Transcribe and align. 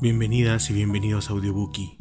Bienvenidas 0.00 0.70
y 0.70 0.74
bienvenidos 0.74 1.28
a 1.28 1.32
Audiobookie, 1.32 1.98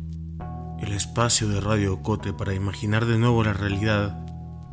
el 0.80 0.94
espacio 0.94 1.48
de 1.48 1.60
Radio 1.60 2.04
Cote 2.04 2.32
para 2.32 2.54
imaginar 2.54 3.08
de 3.08 3.18
nuevo 3.18 3.44
la 3.44 3.54
realidad 3.54 4.24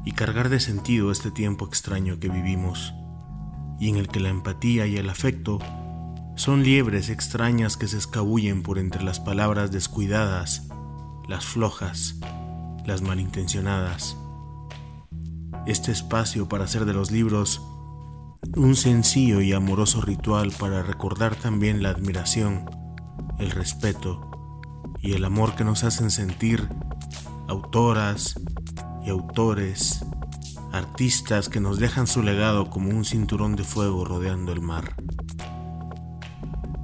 y 0.05 0.13
cargar 0.13 0.51
de 0.51 0.61
sentido 0.61 1.11
este 1.11 1.31
tiempo 1.31 1.67
extraño 1.67 2.19
que 2.19 2.29
vivimos, 2.29 2.93
y 3.81 3.89
en 3.89 3.97
el 3.97 4.09
que 4.09 4.21
la 4.21 4.29
empatía 4.29 4.87
y 4.87 4.99
el 4.99 5.09
afecto 5.09 5.59
son 6.37 6.65
liebres 6.65 7.09
extrañas 7.09 7.79
que 7.79 7.89
se 7.89 7.97
escabullen 7.97 8.63
por 8.63 8.79
entre 8.79 9.03
las 9.03 9.21
palabras 9.21 9.73
descuidadas, 9.73 10.69
las 11.27 11.47
flojas, 11.47 12.21
las 12.85 13.01
malintencionadas. 13.01 14.19
Este 15.67 15.93
espacio 15.93 16.47
para 16.47 16.65
hacer 16.65 16.85
de 16.85 16.93
los 16.93 17.11
libros 17.11 17.63
un 18.55 18.77
sencillo 18.77 19.41
y 19.41 19.55
amoroso 19.55 20.03
ritual 20.03 20.53
para 20.53 20.83
recordar 20.83 21.35
también 21.37 21.83
la 21.83 21.89
admiración, 21.89 22.67
el 23.39 23.51
respeto 23.51 24.31
y 25.01 25.13
el 25.13 25.25
amor 25.25 25.55
que 25.55 25.65
nos 25.65 25.85
hacen 25.85 26.11
sentir 26.11 26.69
autoras 27.49 28.41
y 29.05 29.11
autores, 29.11 30.05
artistas 30.73 31.49
que 31.49 31.61
nos 31.61 31.79
dejan 31.79 32.07
su 32.07 32.23
legado 32.23 32.71
como 32.71 32.91
un 32.91 33.05
cinturón 33.05 33.57
de 33.57 33.65
fuego 33.65 34.05
rodeando 34.05 34.53
el 34.53 34.61
mar. 34.61 34.97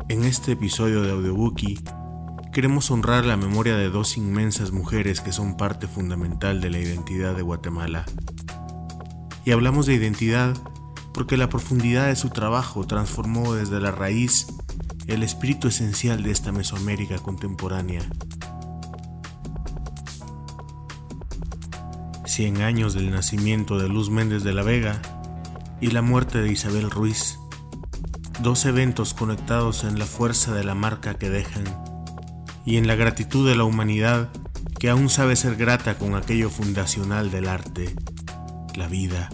En 0.09 0.25
este 0.25 0.53
episodio 0.53 1.03
de 1.03 1.13
Audiobookie 1.13 1.79
queremos 2.53 2.91
honrar 2.91 3.25
la 3.25 3.37
memoria 3.37 3.77
de 3.77 3.91
dos 3.91 4.17
inmensas 4.17 4.73
mujeres 4.73 5.21
que 5.21 5.33
son 5.33 5.57
parte 5.57 5.87
fundamental 5.87 6.61
de 6.61 6.71
la 6.71 6.79
identidad 6.79 7.35
de 7.35 7.43
Guatemala. 7.43 8.05
Y 9.45 9.53
hablamos 9.53 9.87
de 9.87 9.95
identidad 9.95 10.57
porque 11.21 11.37
la 11.37 11.51
profundidad 11.51 12.07
de 12.07 12.17
su 12.17 12.31
trabajo 12.31 12.87
transformó 12.87 13.53
desde 13.53 13.79
la 13.79 13.91
raíz 13.91 14.47
el 15.07 15.23
espíritu 15.23 15.69
esencial 15.69 16.23
de 16.23 16.31
esta 16.31 16.51
Mesoamérica 16.51 17.19
contemporánea. 17.19 18.01
Cien 22.25 22.63
años 22.63 22.95
del 22.95 23.11
nacimiento 23.11 23.79
de 23.79 23.91
Luz 23.91 24.09
Méndez 24.09 24.45
de 24.45 24.55
la 24.55 24.63
Vega 24.63 25.03
y 25.79 25.91
la 25.91 26.01
muerte 26.01 26.39
de 26.41 26.51
Isabel 26.51 26.91
Ruiz, 26.91 27.39
dos 28.41 28.65
eventos 28.65 29.13
conectados 29.13 29.85
en 29.85 29.99
la 29.99 30.07
fuerza 30.07 30.55
de 30.55 30.65
la 30.65 30.75
marca 30.75 31.19
que 31.19 31.29
dejan 31.29 31.65
y 32.65 32.79
en 32.79 32.87
la 32.87 32.95
gratitud 32.95 33.47
de 33.47 33.57
la 33.57 33.65
humanidad 33.65 34.31
que 34.79 34.89
aún 34.89 35.11
sabe 35.11 35.37
ser 35.37 35.57
grata 35.57 35.99
con 35.99 36.15
aquello 36.15 36.49
fundacional 36.49 37.31
del 37.31 37.47
arte, 37.47 37.95
la 38.75 38.89
vida. 38.89 39.29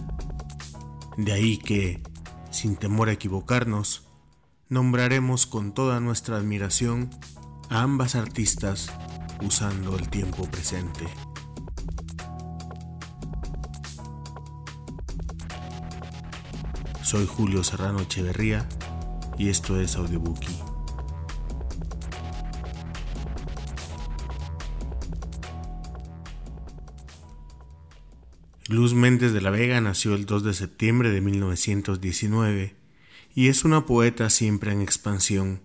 De 1.17 1.33
ahí 1.33 1.57
que, 1.57 2.03
sin 2.51 2.75
temor 2.75 3.09
a 3.09 3.13
equivocarnos, 3.13 4.07
nombraremos 4.69 5.47
con 5.47 5.73
toda 5.73 5.99
nuestra 5.99 6.37
admiración 6.37 7.09
a 7.71 7.81
ambas 7.81 8.13
artistas 8.13 8.93
usando 9.41 9.97
el 9.97 10.09
tiempo 10.09 10.43
presente. 10.43 11.07
Soy 17.01 17.25
Julio 17.25 17.63
Serrano 17.63 18.01
Echeverría 18.01 18.69
y 19.39 19.49
esto 19.49 19.81
es 19.81 19.95
Audiobookie. 19.95 20.66
Luz 28.69 28.93
Méndez 28.93 29.31
de 29.31 29.39
la 29.39 29.49
Vega 29.49 29.79
nació 29.79 30.13
el 30.13 30.25
2 30.25 30.43
de 30.43 30.53
septiembre 30.53 31.09
de 31.09 31.21
1919 31.21 32.75
y 33.33 33.47
es 33.47 33.63
una 33.63 33.85
poeta 33.85 34.29
siempre 34.29 34.73
en 34.73 34.81
expansión. 34.81 35.61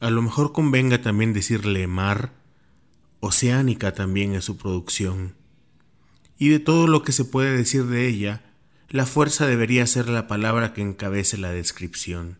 A 0.00 0.10
lo 0.10 0.22
mejor 0.22 0.50
convenga 0.50 1.00
también 1.00 1.32
decirle 1.32 1.86
mar, 1.86 2.32
oceánica 3.20 3.94
también 3.94 4.34
es 4.34 4.44
su 4.44 4.56
producción. 4.56 5.36
Y 6.36 6.48
de 6.48 6.58
todo 6.58 6.88
lo 6.88 7.04
que 7.04 7.12
se 7.12 7.24
puede 7.24 7.56
decir 7.56 7.84
de 7.84 8.08
ella, 8.08 8.42
la 8.88 9.06
fuerza 9.06 9.46
debería 9.46 9.86
ser 9.86 10.08
la 10.08 10.26
palabra 10.26 10.72
que 10.72 10.82
encabece 10.82 11.38
la 11.38 11.52
descripción. 11.52 12.38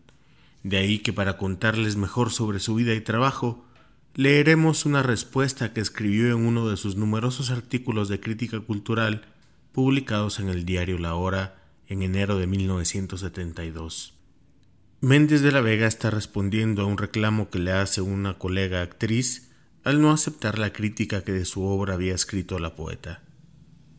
De 0.63 0.79
ahí 0.79 0.99
que 0.99 1.13
para 1.13 1.37
contarles 1.37 1.95
mejor 1.95 2.33
sobre 2.33 2.59
su 2.59 2.75
vida 2.75 2.93
y 2.93 2.99
trabajo, 2.99 3.65
leeremos 4.15 4.85
una 4.85 5.01
respuesta 5.01 5.71
que 5.71 5.79
escribió 5.79 6.27
en 6.27 6.45
uno 6.45 6.67
de 6.67 6.75
sus 6.75 6.97
numerosos 6.97 7.51
artículos 7.51 8.09
de 8.09 8.19
crítica 8.19 8.59
cultural 8.59 9.21
publicados 9.77 10.39
en 10.39 10.49
el 10.49 10.65
diario 10.65 10.97
La 10.97 11.13
Hora 11.13 11.61
en 11.85 12.01
enero 12.01 12.39
de 12.39 12.47
1972. 12.47 14.15
Méndez 15.01 15.43
de 15.43 15.51
la 15.51 15.61
Vega 15.61 15.85
está 15.85 16.09
respondiendo 16.09 16.81
a 16.81 16.85
un 16.85 16.97
reclamo 16.97 17.51
que 17.51 17.59
le 17.59 17.73
hace 17.73 18.01
una 18.01 18.39
colega 18.39 18.81
actriz 18.81 19.51
al 19.83 20.01
no 20.01 20.09
aceptar 20.09 20.57
la 20.57 20.73
crítica 20.73 21.23
que 21.23 21.31
de 21.31 21.45
su 21.45 21.61
obra 21.61 21.93
había 21.93 22.15
escrito 22.15 22.57
la 22.57 22.75
poeta. 22.75 23.21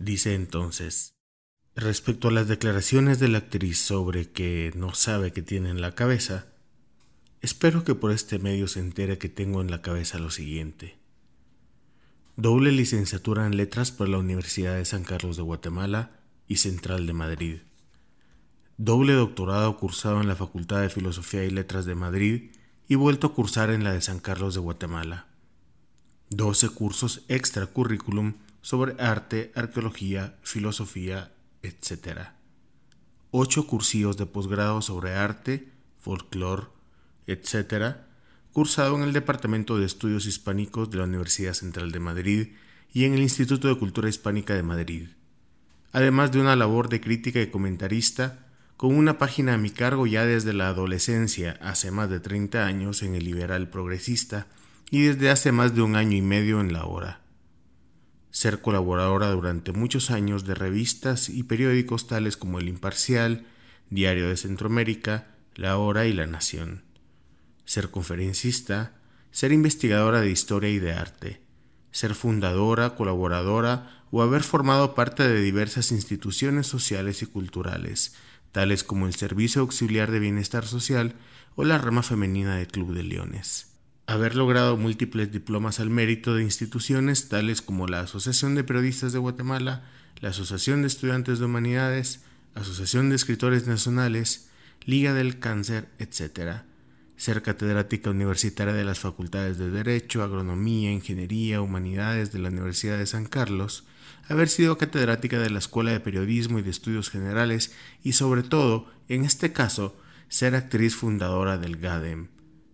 Dice 0.01 0.35
entonces, 0.35 1.13
respecto 1.77 2.27
a 2.27 2.33
las 2.33 2.49
declaraciones 2.49 3.21
de 3.21 3.29
la 3.29 3.39
actriz 3.39 3.79
sobre 3.79 4.33
que 4.33 4.73
no 4.75 4.95
sabe 4.95 5.33
qué 5.33 5.43
tiene 5.43 5.71
en 5.71 5.81
la 5.81 5.95
cabeza, 5.95 6.49
espero 7.41 7.85
que 7.85 7.95
por 7.95 8.11
este 8.11 8.41
medio 8.41 8.67
se 8.67 8.81
entere 8.81 9.19
que 9.19 9.29
tengo 9.29 9.61
en 9.61 9.71
la 9.71 9.81
cabeza 9.81 10.19
lo 10.19 10.33
siguiente 10.33 10.99
doble 12.39 12.71
licenciatura 12.71 13.47
en 13.47 13.57
letras 13.57 13.91
por 13.91 14.09
la 14.09 14.19
Universidad 14.19 14.77
de 14.77 14.85
San 14.85 15.03
Carlos 15.03 15.37
de 15.37 15.43
Guatemala 15.43 16.13
y 16.47 16.59
Central 16.59 17.05
de 17.09 17.13
Madrid, 17.13 17.57
doble 18.77 19.15
doctorado 19.15 19.77
cursado 19.77 20.21
en 20.21 20.29
la 20.29 20.37
Facultad 20.37 20.81
de 20.83 20.89
Filosofía 20.89 21.43
y 21.45 21.51
Letras 21.51 21.85
de 21.85 21.97
Madrid 21.97 22.53
y 22.87 22.95
vuelto 22.95 23.27
a 23.27 23.35
cursar 23.35 23.71
en 23.71 23.83
la 23.83 23.93
de 23.93 24.01
San 24.01 24.21
Carlos 24.21 24.55
de 24.55 24.61
Guatemala, 24.61 25.27
12 26.31 26.69
cursos 26.69 27.25
extra 27.27 27.67
currículum 27.67 28.35
sobre 28.61 28.95
arte, 29.03 29.51
arqueología, 29.57 30.39
filosofía, 30.43 31.33
etc. 31.63 32.29
8 33.33 33.67
cursillos 33.67 34.17
de 34.17 34.27
posgrado 34.27 34.81
sobre 34.81 35.15
arte, 35.15 35.73
folclore, 35.97 36.69
etc 37.27 38.08
cursado 38.53 38.97
en 38.97 39.03
el 39.03 39.13
Departamento 39.13 39.79
de 39.79 39.87
Estudios 39.87 40.27
Hispánicos 40.27 40.91
de 40.91 40.99
la 40.99 41.05
Universidad 41.05 41.53
Central 41.53 41.93
de 41.93 42.01
Madrid 42.01 42.49
y 42.93 43.05
en 43.05 43.15
el 43.15 43.21
Instituto 43.21 43.69
de 43.69 43.79
Cultura 43.79 44.09
Hispánica 44.09 44.55
de 44.55 44.63
Madrid, 44.63 45.09
además 45.93 46.33
de 46.33 46.41
una 46.41 46.57
labor 46.57 46.89
de 46.89 47.01
crítica 47.01 47.41
y 47.41 47.51
comentarista 47.51 48.47
con 48.77 48.95
una 48.95 49.19
página 49.19 49.55
a 49.55 49.59
mi 49.59 49.71
cargo 49.71 50.07
ya 50.07 50.25
desde 50.25 50.53
la 50.53 50.69
adolescencia, 50.69 51.59
hace 51.61 51.91
más 51.91 52.09
de 52.09 52.21
30 52.21 52.65
años 52.65 53.03
en 53.03 53.15
el 53.15 53.25
Liberal 53.25 53.69
Progresista 53.69 54.47
y 54.91 55.03
desde 55.03 55.31
hace 55.31 55.53
más 55.53 55.75
de 55.75 55.83
un 55.83 55.97
año 55.97 56.17
y 56.17 56.23
medio 56.23 56.61
en 56.61 56.73
La 56.73 56.85
Hora. 56.85 57.21
Ser 58.31 58.61
colaboradora 58.61 59.31
durante 59.31 59.73
muchos 59.73 60.11
años 60.11 60.45
de 60.45 60.55
revistas 60.55 61.29
y 61.29 61.43
periódicos 61.43 62.07
tales 62.07 62.37
como 62.37 62.61
El 62.61 62.69
Imparcial, 62.69 63.47
Diario 63.91 64.29
de 64.29 64.37
Centroamérica, 64.37 65.35
La 65.55 65.77
Hora 65.77 66.07
y 66.07 66.13
La 66.13 66.27
Nación 66.27 66.88
ser 67.69 67.91
conferencista, 67.91 68.95
ser 69.31 69.53
investigadora 69.53 70.23
de 70.23 70.31
historia 70.31 70.71
y 70.71 70.79
de 70.79 70.95
arte, 70.95 71.43
ser 71.91 72.15
fundadora, 72.15 72.95
colaboradora 72.95 74.07
o 74.11 74.23
haber 74.23 74.43
formado 74.43 74.95
parte 74.95 75.29
de 75.29 75.43
diversas 75.43 75.93
instituciones 75.93 76.67
sociales 76.67 77.21
y 77.21 77.27
culturales, 77.27 78.15
tales 78.53 78.85
como 78.85 79.07
el 79.07 79.15
Servicio 79.15 79.61
Auxiliar 79.61 80.11
de 80.11 80.19
Bienestar 80.19 80.67
Social 80.67 81.15
o 81.57 81.65
la 81.65 81.77
rama 81.77 82.03
femenina 82.03 82.57
del 82.57 82.69
Club 82.69 82.95
de 82.95 83.03
Leones. 83.03 83.75
Haber 84.07 84.35
logrado 84.35 84.79
múltiples 84.79 85.31
diplomas 85.31 85.79
al 85.79 85.91
mérito 85.91 86.35
de 86.35 86.45
instituciones 86.45 87.29
tales 87.29 87.61
como 87.61 87.87
la 87.87 88.01
Asociación 88.01 88.55
de 88.55 88.65
Periodistas 88.65 89.13
de 89.13 89.19
Guatemala, 89.19 89.85
la 90.21 90.31
Asociación 90.31 90.81
de 90.81 90.89
Estudiantes 90.89 91.39
de 91.39 91.45
Humanidades, 91.45 92.25
Asociación 92.55 93.11
de 93.11 93.17
Escritores 93.17 93.67
Nacionales, 93.67 94.49
Liga 94.87 95.13
del 95.13 95.39
Cáncer, 95.39 95.91
etc 95.99 96.63
ser 97.19 97.43
catedrática 97.43 98.11
universitaria 98.11 98.73
de 98.73 98.85
las 98.85 99.01
facultades 99.01 99.59
de 99.59 99.71
Derecho, 99.71 100.23
Agronomía, 100.23 100.93
Ingeniería, 100.93 101.61
Humanidades 101.61 102.33
de 102.33 102.39
la 102.39 102.49
Universidad 102.49 102.97
de 102.97 103.07
San 103.07 103.27
Carlos, 103.27 103.85
haber 104.29 104.49
sido 104.49 104.79
catedrática 104.79 105.41
de 105.41 105.51
la 105.51 105.59
Escuela 105.59 105.91
de 105.91 105.99
Periodismo 105.99 106.61
y 106.61 106.63
de 106.63 106.71
Estudios 106.71 107.11
Generales 107.11 107.75
y 108.05 108.13
sobre 108.13 108.45
todo, 108.45 108.87
en 109.09 109.25
este 109.25 109.53
caso, 109.53 109.97
ser 110.29 110.55
actriz 110.55 110.95
fundadora 110.95 111.59
del 111.59 111.79
GADEM, 111.79 112.29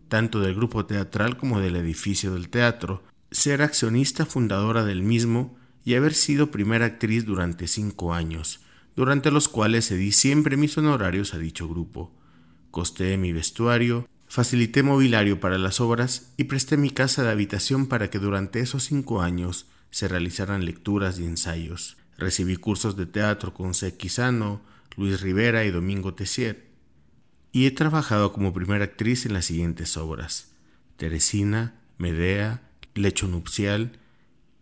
tanto 0.09 0.41
del 0.41 0.55
grupo 0.55 0.85
teatral 0.85 1.39
como 1.39 1.59
del 1.61 1.77
edificio 1.77 2.35
del 2.35 2.51
teatro, 2.51 3.03
ser 3.31 3.63
accionista 3.63 4.27
fundadora 4.27 4.85
del 4.85 5.03
mismo 5.03 5.57
y 5.87 5.95
haber 5.95 6.13
sido 6.13 6.51
primera 6.51 6.85
actriz 6.85 7.25
durante 7.25 7.67
cinco 7.67 8.13
años, 8.13 8.61
durante 8.95 9.31
los 9.31 9.49
cuales 9.49 9.89
cedí 9.89 10.13
siempre 10.13 10.59
mis 10.59 10.77
honorarios 10.77 11.33
a 11.33 11.39
dicho 11.39 11.67
grupo. 11.67 12.15
Costeé 12.71 13.17
mi 13.17 13.33
vestuario, 13.33 14.07
Facilité 14.35 14.83
mobiliario 14.83 15.39
para 15.39 15.59
las 15.59 15.81
obras 15.81 16.33
y 16.37 16.45
presté 16.45 16.77
mi 16.77 16.91
casa 16.91 17.23
de 17.23 17.31
habitación 17.31 17.87
para 17.87 18.11
que 18.11 18.19
durante 18.19 18.59
esos 18.59 18.83
cinco 18.83 19.23
años 19.23 19.67
se 19.93 20.09
realizaran 20.09 20.65
lecturas 20.65 21.21
y 21.21 21.25
ensayos. 21.25 21.99
Recibí 22.19 22.57
cursos 22.57 22.97
de 22.97 23.07
teatro 23.07 23.55
con 23.55 23.75
Sequizano, 23.75 24.61
Luis 24.97 25.21
Rivera 25.21 25.65
y 25.65 25.71
Domingo 25.71 26.15
Tessier. 26.15 26.67
Y 27.53 27.67
he 27.67 27.71
trabajado 27.71 28.33
como 28.33 28.53
primera 28.53 28.87
actriz 28.87 29.25
en 29.25 29.35
las 29.35 29.45
siguientes 29.45 29.97
obras: 29.97 30.51
Teresina, 30.97 31.77
Medea, 31.97 32.61
lecho 32.97 33.29
nupcial, 33.29 34.01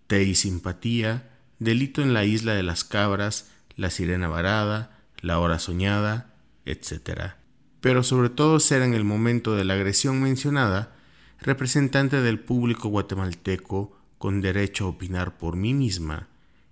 te 0.06 0.22
y 0.22 0.34
simpatía, 0.34 1.30
delito 1.60 2.02
en 2.02 2.12
la 2.12 2.26
isla 2.26 2.52
de 2.52 2.62
las 2.62 2.84
cabras, 2.84 3.50
la 3.76 3.88
sirena 3.88 4.28
varada, 4.28 5.00
la 5.22 5.38
hora 5.38 5.58
soñada, 5.58 6.34
etc. 6.66 7.41
Pero 7.82 8.02
sobre 8.04 8.30
todo 8.30 8.60
ser 8.60 8.80
en 8.80 8.94
el 8.94 9.04
momento 9.04 9.56
de 9.56 9.64
la 9.64 9.74
agresión 9.74 10.22
mencionada, 10.22 10.94
representante 11.40 12.22
del 12.22 12.38
público 12.38 12.88
guatemalteco 12.88 13.94
con 14.18 14.40
derecho 14.40 14.86
a 14.86 14.88
opinar 14.90 15.36
por 15.36 15.56
mí 15.56 15.74
misma 15.74 16.28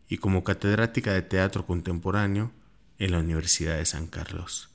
y 0.08 0.18
como 0.18 0.44
catedrática 0.44 1.12
de 1.12 1.22
teatro 1.22 1.66
contemporáneo 1.66 2.52
en 2.98 3.10
la 3.10 3.18
Universidad 3.18 3.76
de 3.76 3.86
San 3.86 4.06
Carlos. 4.06 4.70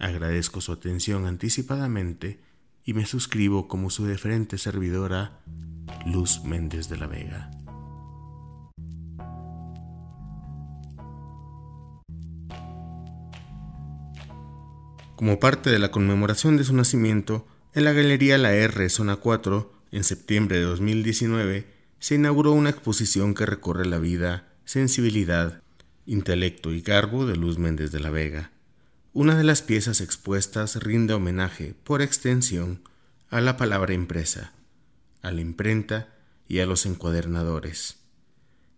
Agradezco 0.00 0.60
su 0.60 0.72
atención 0.72 1.24
anticipadamente 1.26 2.40
y 2.84 2.92
me 2.92 3.06
suscribo 3.06 3.68
como 3.68 3.90
su 3.90 4.06
deferente 4.06 4.58
servidora, 4.58 5.38
Luz 6.04 6.42
Méndez 6.42 6.88
de 6.88 6.96
la 6.96 7.06
Vega. 7.06 7.59
Como 15.20 15.38
parte 15.38 15.68
de 15.68 15.78
la 15.78 15.90
conmemoración 15.90 16.56
de 16.56 16.64
su 16.64 16.74
nacimiento, 16.74 17.46
en 17.74 17.84
la 17.84 17.92
Galería 17.92 18.38
La 18.38 18.54
R, 18.54 18.88
Zona 18.88 19.16
4, 19.16 19.70
en 19.92 20.02
septiembre 20.02 20.56
de 20.56 20.62
2019, 20.62 21.66
se 21.98 22.14
inauguró 22.14 22.52
una 22.52 22.70
exposición 22.70 23.34
que 23.34 23.44
recorre 23.44 23.84
la 23.84 23.98
vida, 23.98 24.48
sensibilidad, 24.64 25.62
intelecto 26.06 26.72
y 26.72 26.80
garbo 26.80 27.26
de 27.26 27.36
Luz 27.36 27.58
Méndez 27.58 27.92
de 27.92 28.00
la 28.00 28.08
Vega. 28.08 28.50
Una 29.12 29.36
de 29.36 29.44
las 29.44 29.60
piezas 29.60 30.00
expuestas 30.00 30.76
rinde 30.76 31.12
homenaje, 31.12 31.74
por 31.84 32.00
extensión, 32.00 32.80
a 33.28 33.42
la 33.42 33.58
palabra 33.58 33.92
impresa, 33.92 34.54
a 35.20 35.32
la 35.32 35.42
imprenta 35.42 36.08
y 36.48 36.60
a 36.60 36.66
los 36.66 36.86
encuadernadores. 36.86 37.98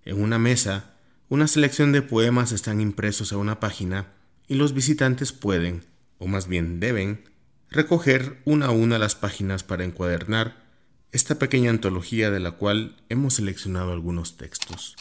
En 0.05 0.21
una 0.21 0.41
mesa, 0.41 0.97
una 1.29 1.47
selección 1.47 1.93
de 1.93 2.03
poemas 2.03 2.51
están 2.51 2.81
impresos 2.81 3.33
a 3.33 3.37
una 3.37 3.61
página 3.61 4.09
y 4.49 4.57
los 4.57 4.75
visitantes 4.75 5.31
pueden, 5.31 5.92
o 6.23 6.29
más 6.29 6.47
bien 6.47 6.79
deben, 6.79 7.29
recoger 7.69 8.41
una 8.45 8.67
a 8.67 8.71
una 8.71 8.97
las 8.97 9.17
páginas 9.17 9.65
para 9.65 9.83
encuadernar 9.83 10.71
esta 11.11 11.41
pequeña 11.41 11.71
antología 11.71 12.31
de 12.31 12.39
la 12.39 12.53
cual 12.53 13.03
hemos 13.09 13.35
seleccionado 13.35 13.93
algunos 13.93 14.37
textos. 14.37 14.95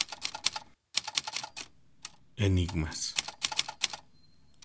Enigmas. 2.34 3.14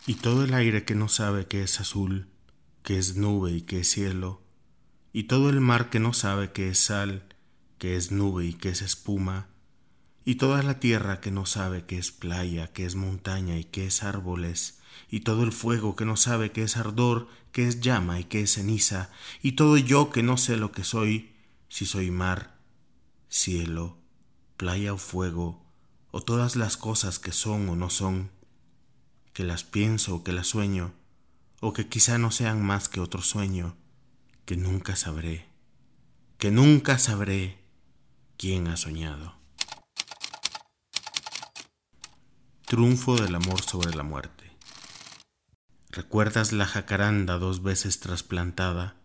Y 0.07 0.15
todo 0.15 0.45
el 0.45 0.55
aire 0.55 0.83
que 0.83 0.95
no 0.95 1.09
sabe 1.09 1.45
que 1.45 1.61
es 1.61 1.79
azul, 1.79 2.27
que 2.81 2.97
es 2.97 3.15
nube 3.15 3.51
y 3.51 3.61
que 3.61 3.81
es 3.81 3.91
cielo, 3.91 4.41
y 5.13 5.25
todo 5.25 5.51
el 5.51 5.61
mar 5.61 5.91
que 5.91 5.99
no 5.99 6.11
sabe 6.11 6.51
que 6.53 6.69
es 6.69 6.79
sal, 6.79 7.35
que 7.77 7.95
es 7.95 8.11
nube 8.11 8.47
y 8.47 8.53
que 8.53 8.69
es 8.69 8.81
espuma, 8.81 9.49
y 10.25 10.35
toda 10.35 10.63
la 10.63 10.79
tierra 10.79 11.21
que 11.21 11.29
no 11.29 11.45
sabe 11.45 11.85
que 11.85 11.99
es 11.99 12.11
playa, 12.11 12.73
que 12.73 12.87
es 12.87 12.95
montaña 12.95 13.59
y 13.59 13.63
que 13.63 13.85
es 13.85 14.01
árboles, 14.01 14.76
y 15.09 15.21
todo 15.21 15.43
el 15.43 15.51
fuego 15.51 15.95
que 15.95 16.05
no 16.05 16.17
sabe 16.17 16.51
que 16.51 16.63
es 16.63 16.77
ardor, 16.77 17.27
que 17.51 17.67
es 17.67 17.81
llama 17.81 18.19
y 18.19 18.25
que 18.25 18.41
es 18.41 18.53
ceniza, 18.53 19.09
y 19.41 19.53
todo 19.53 19.77
yo 19.77 20.09
que 20.09 20.23
no 20.23 20.37
sé 20.37 20.57
lo 20.57 20.71
que 20.71 20.83
soy, 20.83 21.35
si 21.69 21.85
soy 21.85 22.11
mar, 22.11 22.59
cielo, 23.29 23.97
playa 24.57 24.93
o 24.93 24.97
fuego, 24.97 25.65
o 26.11 26.21
todas 26.21 26.55
las 26.55 26.77
cosas 26.77 27.19
que 27.19 27.31
son 27.31 27.69
o 27.69 27.75
no 27.75 27.89
son, 27.89 28.31
que 29.33 29.43
las 29.43 29.63
pienso 29.63 30.15
o 30.15 30.23
que 30.23 30.33
las 30.33 30.47
sueño, 30.47 30.93
o 31.59 31.73
que 31.73 31.87
quizá 31.87 32.17
no 32.17 32.31
sean 32.31 32.65
más 32.65 32.89
que 32.89 32.99
otro 32.99 33.21
sueño, 33.21 33.75
que 34.45 34.57
nunca 34.57 34.95
sabré, 34.95 35.47
que 36.37 36.51
nunca 36.51 36.97
sabré 36.97 37.59
quién 38.37 38.67
ha 38.67 38.77
soñado. 38.77 39.35
Triunfo 42.65 43.15
del 43.15 43.33
amor 43.35 43.61
sobre 43.61 43.95
la 43.95 44.03
muerte. 44.03 44.46
¿Recuerdas 45.97 46.53
la 46.53 46.67
jacaranda 46.67 47.39
dos 47.39 47.63
veces 47.63 47.99
trasplantada? 47.99 48.97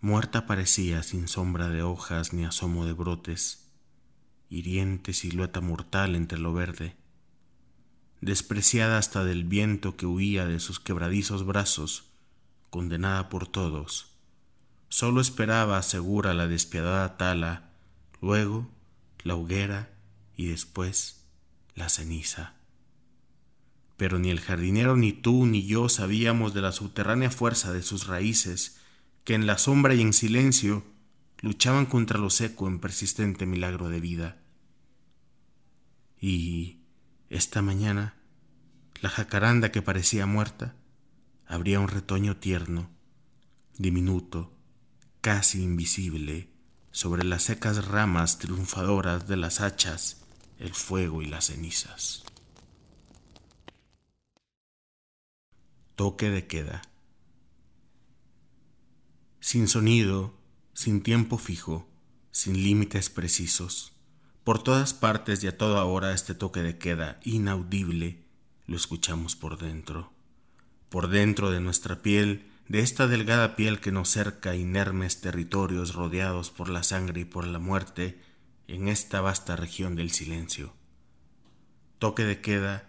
Muerta 0.00 0.46
parecía 0.46 1.02
sin 1.02 1.28
sombra 1.28 1.68
de 1.68 1.82
hojas 1.82 2.32
ni 2.32 2.46
asomo 2.46 2.86
de 2.86 2.94
brotes, 2.94 3.68
hiriente 4.48 5.12
silueta 5.12 5.60
mortal 5.60 6.14
entre 6.14 6.38
lo 6.38 6.54
verde, 6.54 6.96
despreciada 8.22 8.96
hasta 8.96 9.22
del 9.22 9.44
viento 9.44 9.98
que 9.98 10.06
huía 10.06 10.46
de 10.46 10.60
sus 10.60 10.80
quebradizos 10.80 11.44
brazos, 11.44 12.06
condenada 12.70 13.28
por 13.28 13.46
todos, 13.46 14.10
solo 14.88 15.20
esperaba 15.20 15.82
segura 15.82 16.32
la 16.32 16.46
despiadada 16.46 17.18
tala, 17.18 17.68
luego 18.22 18.66
la 19.24 19.34
hoguera 19.34 19.90
y 20.38 20.46
después 20.46 21.26
la 21.74 21.90
ceniza 21.90 22.57
pero 23.98 24.20
ni 24.20 24.30
el 24.30 24.40
jardinero 24.40 24.96
ni 24.96 25.12
tú 25.12 25.44
ni 25.44 25.66
yo 25.66 25.88
sabíamos 25.88 26.54
de 26.54 26.62
la 26.62 26.70
subterránea 26.70 27.32
fuerza 27.32 27.72
de 27.72 27.82
sus 27.82 28.06
raíces, 28.06 28.78
que 29.24 29.34
en 29.34 29.46
la 29.46 29.58
sombra 29.58 29.92
y 29.92 30.00
en 30.00 30.12
silencio 30.12 30.84
luchaban 31.40 31.84
contra 31.84 32.16
lo 32.16 32.30
seco 32.30 32.68
en 32.68 32.78
persistente 32.78 33.44
milagro 33.44 33.88
de 33.88 34.00
vida. 34.00 34.38
Y 36.20 36.78
esta 37.28 37.60
mañana, 37.60 38.14
la 39.00 39.10
jacaranda 39.10 39.72
que 39.72 39.82
parecía 39.82 40.26
muerta, 40.26 40.76
abría 41.44 41.80
un 41.80 41.88
retoño 41.88 42.36
tierno, 42.36 42.90
diminuto, 43.78 44.56
casi 45.20 45.60
invisible, 45.60 46.50
sobre 46.92 47.24
las 47.24 47.42
secas 47.42 47.88
ramas 47.88 48.38
triunfadoras 48.38 49.26
de 49.26 49.38
las 49.38 49.60
hachas, 49.60 50.22
el 50.60 50.72
fuego 50.72 51.20
y 51.20 51.26
las 51.26 51.46
cenizas. 51.46 52.22
Toque 55.98 56.30
de 56.30 56.46
queda. 56.46 56.82
Sin 59.40 59.66
sonido, 59.66 60.32
sin 60.72 61.02
tiempo 61.02 61.38
fijo, 61.38 61.88
sin 62.30 62.62
límites 62.62 63.10
precisos, 63.10 63.94
por 64.44 64.62
todas 64.62 64.94
partes 64.94 65.42
y 65.42 65.48
a 65.48 65.58
toda 65.58 65.84
hora 65.86 66.14
este 66.14 66.36
toque 66.36 66.62
de 66.62 66.78
queda 66.78 67.18
inaudible 67.24 68.22
lo 68.68 68.76
escuchamos 68.76 69.34
por 69.34 69.58
dentro, 69.58 70.12
por 70.88 71.08
dentro 71.08 71.50
de 71.50 71.58
nuestra 71.58 72.00
piel, 72.00 72.48
de 72.68 72.78
esta 72.78 73.08
delgada 73.08 73.56
piel 73.56 73.80
que 73.80 73.90
nos 73.90 74.08
cerca 74.08 74.54
inermes 74.54 75.20
territorios 75.20 75.94
rodeados 75.96 76.52
por 76.52 76.68
la 76.68 76.84
sangre 76.84 77.22
y 77.22 77.24
por 77.24 77.44
la 77.44 77.58
muerte 77.58 78.22
en 78.68 78.86
esta 78.86 79.20
vasta 79.20 79.56
región 79.56 79.96
del 79.96 80.12
silencio. 80.12 80.72
Toque 81.98 82.22
de 82.22 82.40
queda 82.40 82.87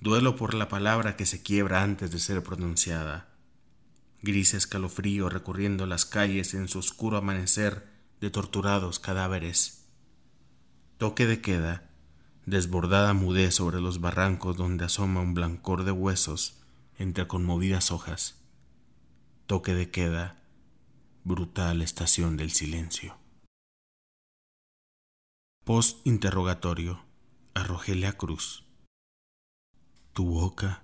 duelo 0.00 0.34
por 0.34 0.54
la 0.54 0.68
palabra 0.68 1.14
que 1.16 1.26
se 1.26 1.42
quiebra 1.42 1.82
antes 1.82 2.10
de 2.10 2.18
ser 2.18 2.42
pronunciada, 2.42 3.28
gris 4.22 4.54
escalofrío 4.54 5.28
recorriendo 5.28 5.86
las 5.86 6.06
calles 6.06 6.54
en 6.54 6.68
su 6.68 6.78
oscuro 6.78 7.18
amanecer 7.18 7.86
de 8.20 8.30
torturados 8.30 8.98
cadáveres, 8.98 9.86
toque 10.96 11.26
de 11.26 11.40
queda, 11.40 11.90
desbordada 12.46 13.12
mudez 13.12 13.54
sobre 13.54 13.80
los 13.80 14.00
barrancos 14.00 14.56
donde 14.56 14.86
asoma 14.86 15.20
un 15.20 15.34
blancor 15.34 15.84
de 15.84 15.92
huesos 15.92 16.62
entre 16.98 17.26
conmovidas 17.26 17.92
hojas, 17.92 18.42
toque 19.46 19.74
de 19.74 19.90
queda, 19.90 20.42
brutal 21.24 21.82
estación 21.82 22.38
del 22.38 22.50
silencio. 22.50 23.18
Post 25.64 26.06
interrogatorio 26.06 27.04
a 27.54 27.62
Rogelia 27.64 28.14
Cruz. 28.14 28.69
Tu 30.12 30.24
boca, 30.24 30.82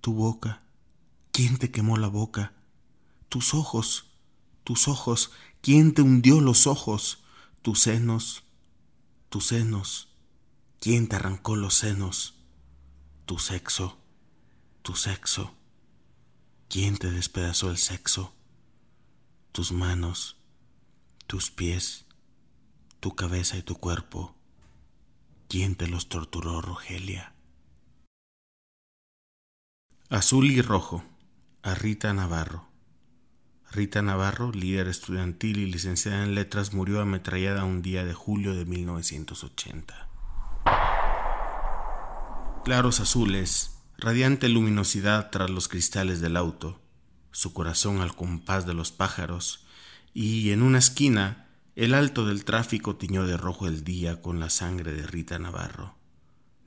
tu 0.00 0.12
boca, 0.12 0.62
¿quién 1.30 1.58
te 1.58 1.70
quemó 1.70 1.96
la 1.96 2.08
boca? 2.08 2.54
Tus 3.28 3.54
ojos, 3.54 4.10
tus 4.64 4.88
ojos, 4.88 5.30
¿quién 5.60 5.94
te 5.94 6.02
hundió 6.02 6.40
los 6.40 6.66
ojos? 6.66 7.22
Tus 7.62 7.82
senos, 7.82 8.42
tus 9.28 9.46
senos, 9.46 10.08
¿quién 10.80 11.08
te 11.08 11.16
arrancó 11.16 11.54
los 11.54 11.74
senos? 11.74 12.34
Tu 13.26 13.38
sexo, 13.38 13.96
tu 14.82 14.96
sexo, 14.96 15.54
¿quién 16.68 16.96
te 16.96 17.10
despedazó 17.12 17.70
el 17.70 17.78
sexo? 17.78 18.34
Tus 19.52 19.70
manos, 19.70 20.36
tus 21.28 21.52
pies, 21.52 22.06
tu 22.98 23.14
cabeza 23.14 23.56
y 23.56 23.62
tu 23.62 23.76
cuerpo, 23.76 24.34
¿quién 25.48 25.76
te 25.76 25.86
los 25.86 26.08
torturó, 26.08 26.60
Rogelia? 26.60 27.35
Azul 30.08 30.52
y 30.52 30.62
rojo, 30.62 31.02
a 31.64 31.74
Rita 31.74 32.14
Navarro. 32.14 32.68
Rita 33.72 34.02
Navarro, 34.02 34.52
líder 34.52 34.86
estudiantil 34.86 35.58
y 35.58 35.66
licenciada 35.66 36.22
en 36.22 36.36
letras, 36.36 36.72
murió 36.72 37.00
ametrallada 37.00 37.64
un 37.64 37.82
día 37.82 38.04
de 38.04 38.14
julio 38.14 38.54
de 38.54 38.66
1980. 38.66 40.08
Claros 42.64 43.00
azules, 43.00 43.82
radiante 43.98 44.48
luminosidad 44.48 45.30
tras 45.30 45.50
los 45.50 45.66
cristales 45.66 46.20
del 46.20 46.36
auto, 46.36 46.80
su 47.32 47.52
corazón 47.52 48.00
al 48.00 48.14
compás 48.14 48.64
de 48.64 48.74
los 48.74 48.92
pájaros, 48.92 49.66
y 50.14 50.52
en 50.52 50.62
una 50.62 50.78
esquina 50.78 51.48
el 51.74 51.94
alto 51.94 52.26
del 52.26 52.44
tráfico 52.44 52.94
tiñó 52.94 53.26
de 53.26 53.36
rojo 53.36 53.66
el 53.66 53.82
día 53.82 54.22
con 54.22 54.38
la 54.38 54.50
sangre 54.50 54.92
de 54.92 55.04
Rita 55.04 55.40
Navarro. 55.40 55.96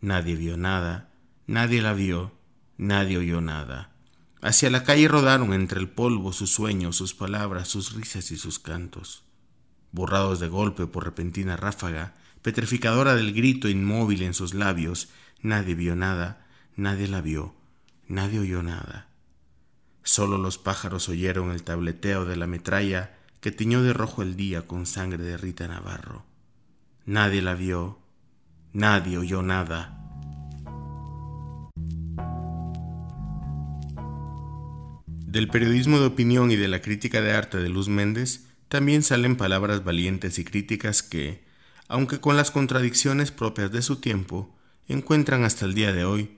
Nadie 0.01 0.35
vio 0.35 0.57
nada, 0.57 1.13
nadie 1.47 1.81
la 1.81 1.93
vio, 1.93 2.37
nadie 2.79 3.17
oyó 3.17 3.41
nada. 3.41 3.91
Hacia 4.41 4.69
la 4.69 4.83
calle 4.83 5.09
rodaron 5.09 5.53
entre 5.53 5.81
el 5.81 5.89
polvo 5.89 6.31
sus 6.31 6.51
sueños, 6.51 6.95
sus 6.95 7.13
palabras, 7.13 7.67
sus 7.67 7.93
risas 7.93 8.31
y 8.31 8.37
sus 8.37 8.57
cantos. 8.57 9.23
Borrados 9.91 10.39
de 10.39 10.47
golpe 10.47 10.87
por 10.87 11.03
repentina 11.03 11.57
ráfaga, 11.57 12.15
petrificadora 12.41 13.15
del 13.15 13.33
grito 13.33 13.67
inmóvil 13.67 14.23
en 14.23 14.33
sus 14.33 14.53
labios, 14.53 15.09
nadie 15.41 15.75
vio 15.75 15.97
nada, 15.97 16.47
nadie 16.77 17.09
la 17.09 17.19
vio, 17.19 17.53
nadie 18.07 18.39
oyó 18.39 18.63
nada. 18.63 19.09
Solo 20.03 20.37
los 20.37 20.57
pájaros 20.57 21.09
oyeron 21.09 21.51
el 21.51 21.63
tableteo 21.63 22.23
de 22.23 22.37
la 22.37 22.47
metralla 22.47 23.17
que 23.41 23.51
tiñó 23.51 23.83
de 23.83 23.91
rojo 23.91 24.21
el 24.21 24.37
día 24.37 24.67
con 24.67 24.85
sangre 24.85 25.23
de 25.23 25.35
Rita 25.35 25.67
Navarro. 25.67 26.23
Nadie 27.05 27.41
la 27.41 27.55
vio, 27.55 27.99
nadie 28.71 29.17
oyó 29.17 29.41
nada. 29.41 30.08
Del 35.29 35.47
periodismo 35.47 35.99
de 35.99 36.07
opinión 36.07 36.49
y 36.49 36.55
de 36.55 36.67
la 36.67 36.81
crítica 36.81 37.21
de 37.21 37.33
arte 37.33 37.59
de 37.59 37.69
Luz 37.69 37.87
Méndez 37.87 38.47
también 38.67 39.03
salen 39.03 39.35
palabras 39.35 39.83
valientes 39.83 40.39
y 40.39 40.43
críticas 40.43 41.03
que, 41.03 41.43
aunque 41.87 42.19
con 42.19 42.35
las 42.35 42.49
contradicciones 42.49 43.29
propias 43.29 43.71
de 43.71 43.83
su 43.83 43.97
tiempo, 43.97 44.57
encuentran 44.87 45.43
hasta 45.43 45.65
el 45.65 45.75
día 45.75 45.93
de 45.93 46.03
hoy 46.03 46.31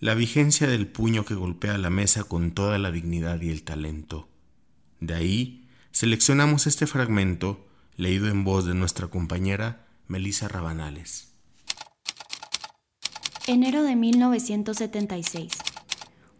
la 0.00 0.14
vigencia 0.14 0.66
del 0.66 0.86
puño 0.86 1.26
que 1.26 1.34
golpea 1.34 1.76
la 1.76 1.90
mesa 1.90 2.24
con 2.24 2.52
toda 2.52 2.78
la 2.78 2.90
dignidad 2.90 3.38
y 3.42 3.50
el 3.50 3.64
talento. 3.64 4.30
De 4.98 5.14
ahí 5.14 5.68
seleccionamos 5.90 6.66
este 6.66 6.86
fragmento 6.86 7.68
leído 7.98 8.28
en 8.28 8.44
voz 8.44 8.64
de 8.64 8.72
nuestra 8.72 9.08
compañera 9.08 9.84
Melissa 10.06 10.48
Rabanales. 10.48 11.34
Enero 13.46 13.82
de 13.82 13.94
1976 13.94 15.67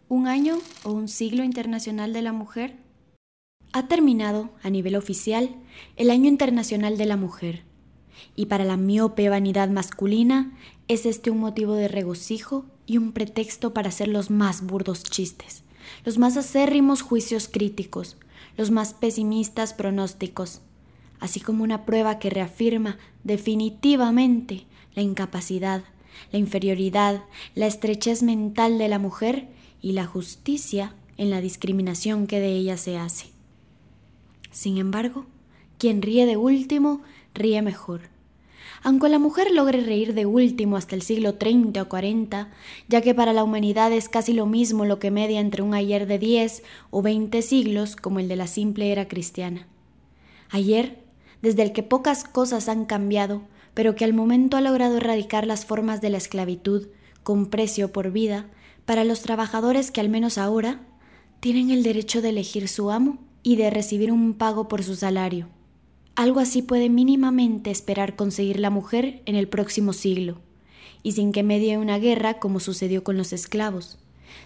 un 0.09 0.27
año 0.27 0.57
o 0.83 0.91
un 0.91 1.07
siglo 1.07 1.43
internacional 1.43 2.13
de 2.13 2.23
la 2.23 2.33
mujer? 2.33 2.75
Ha 3.73 3.87
terminado, 3.87 4.49
a 4.63 4.71
nivel 4.71 4.95
oficial, 4.95 5.55
el 5.97 6.09
Año 6.09 6.27
Internacional 6.27 6.97
de 6.97 7.05
la 7.05 7.15
Mujer, 7.15 7.63
y 8.35 8.47
para 8.47 8.65
la 8.65 8.75
miope 8.75 9.29
vanidad 9.29 9.69
masculina 9.69 10.57
es 10.87 11.05
este 11.05 11.29
un 11.29 11.37
motivo 11.37 11.75
de 11.75 11.87
regocijo 11.87 12.65
y 12.87 12.97
un 12.97 13.11
pretexto 13.11 13.71
para 13.71 13.89
hacer 13.89 14.07
los 14.07 14.31
más 14.31 14.65
burdos 14.65 15.03
chistes, 15.03 15.63
los 16.03 16.17
más 16.17 16.35
acérrimos 16.37 17.03
juicios 17.03 17.47
críticos, 17.47 18.17
los 18.57 18.71
más 18.71 18.95
pesimistas 18.95 19.75
pronósticos, 19.75 20.61
así 21.19 21.39
como 21.39 21.63
una 21.63 21.85
prueba 21.85 22.17
que 22.17 22.31
reafirma 22.31 22.97
definitivamente 23.23 24.65
la 24.95 25.03
incapacidad, 25.03 25.83
la 26.31 26.39
inferioridad, 26.39 27.23
la 27.53 27.67
estrechez 27.67 28.23
mental 28.23 28.79
de 28.79 28.87
la 28.87 28.97
mujer 28.97 29.58
y 29.81 29.93
la 29.93 30.05
justicia 30.05 30.93
en 31.17 31.29
la 31.29 31.41
discriminación 31.41 32.27
que 32.27 32.39
de 32.39 32.51
ella 32.53 32.77
se 32.77 32.97
hace. 32.97 33.27
Sin 34.51 34.77
embargo, 34.77 35.25
quien 35.77 36.01
ríe 36.01 36.25
de 36.25 36.37
último, 36.37 37.01
ríe 37.33 37.61
mejor. 37.61 38.01
Aunque 38.81 39.09
la 39.09 39.19
mujer 39.19 39.51
logre 39.51 39.81
reír 39.81 40.13
de 40.13 40.25
último 40.25 40.77
hasta 40.77 40.95
el 40.95 41.01
siglo 41.01 41.35
30 41.35 41.81
o 41.81 41.89
40, 41.89 42.49
ya 42.87 43.01
que 43.01 43.13
para 43.13 43.33
la 43.33 43.43
humanidad 43.43 43.91
es 43.91 44.07
casi 44.07 44.33
lo 44.33 44.45
mismo 44.45 44.85
lo 44.85 44.99
que 44.99 45.11
media 45.11 45.39
entre 45.39 45.61
un 45.61 45.73
ayer 45.73 46.07
de 46.07 46.17
10 46.17 46.63
o 46.89 47.01
20 47.01 47.41
siglos 47.41 47.95
como 47.95 48.19
el 48.19 48.27
de 48.27 48.37
la 48.37 48.47
simple 48.47 48.91
era 48.91 49.07
cristiana. 49.07 49.67
Ayer, 50.49 50.99
desde 51.41 51.63
el 51.63 51.73
que 51.73 51.83
pocas 51.83 52.23
cosas 52.23 52.69
han 52.69 52.85
cambiado, 52.85 53.41
pero 53.73 53.95
que 53.95 54.05
al 54.05 54.13
momento 54.13 54.57
ha 54.57 54.61
logrado 54.61 54.97
erradicar 54.97 55.45
las 55.45 55.65
formas 55.65 56.01
de 56.01 56.09
la 56.09 56.17
esclavitud 56.17 56.87
con 57.23 57.47
precio 57.47 57.91
por 57.91 58.11
vida, 58.11 58.47
para 58.89 59.03
los 59.03 59.21
trabajadores 59.21 59.91
que 59.91 60.01
al 60.01 60.09
menos 60.09 60.39
ahora 60.39 60.79
tienen 61.41 61.69
el 61.69 61.83
derecho 61.83 62.23
de 62.23 62.29
elegir 62.29 62.67
su 62.67 62.89
amo 62.89 63.19
y 63.43 63.55
de 63.55 63.69
recibir 63.69 64.11
un 64.11 64.33
pago 64.33 64.67
por 64.67 64.83
su 64.83 64.95
salario. 64.95 65.47
Algo 66.15 66.39
así 66.39 66.63
puede 66.63 66.89
mínimamente 66.89 67.69
esperar 67.69 68.15
conseguir 68.15 68.59
la 68.59 68.71
mujer 68.71 69.21
en 69.27 69.35
el 69.35 69.47
próximo 69.47 69.93
siglo, 69.93 70.41
y 71.03 71.11
sin 71.11 71.33
que 71.33 71.43
medie 71.43 71.77
una 71.77 71.99
guerra 71.99 72.39
como 72.39 72.59
sucedió 72.59 73.03
con 73.03 73.15
los 73.15 73.31
esclavos, 73.31 73.99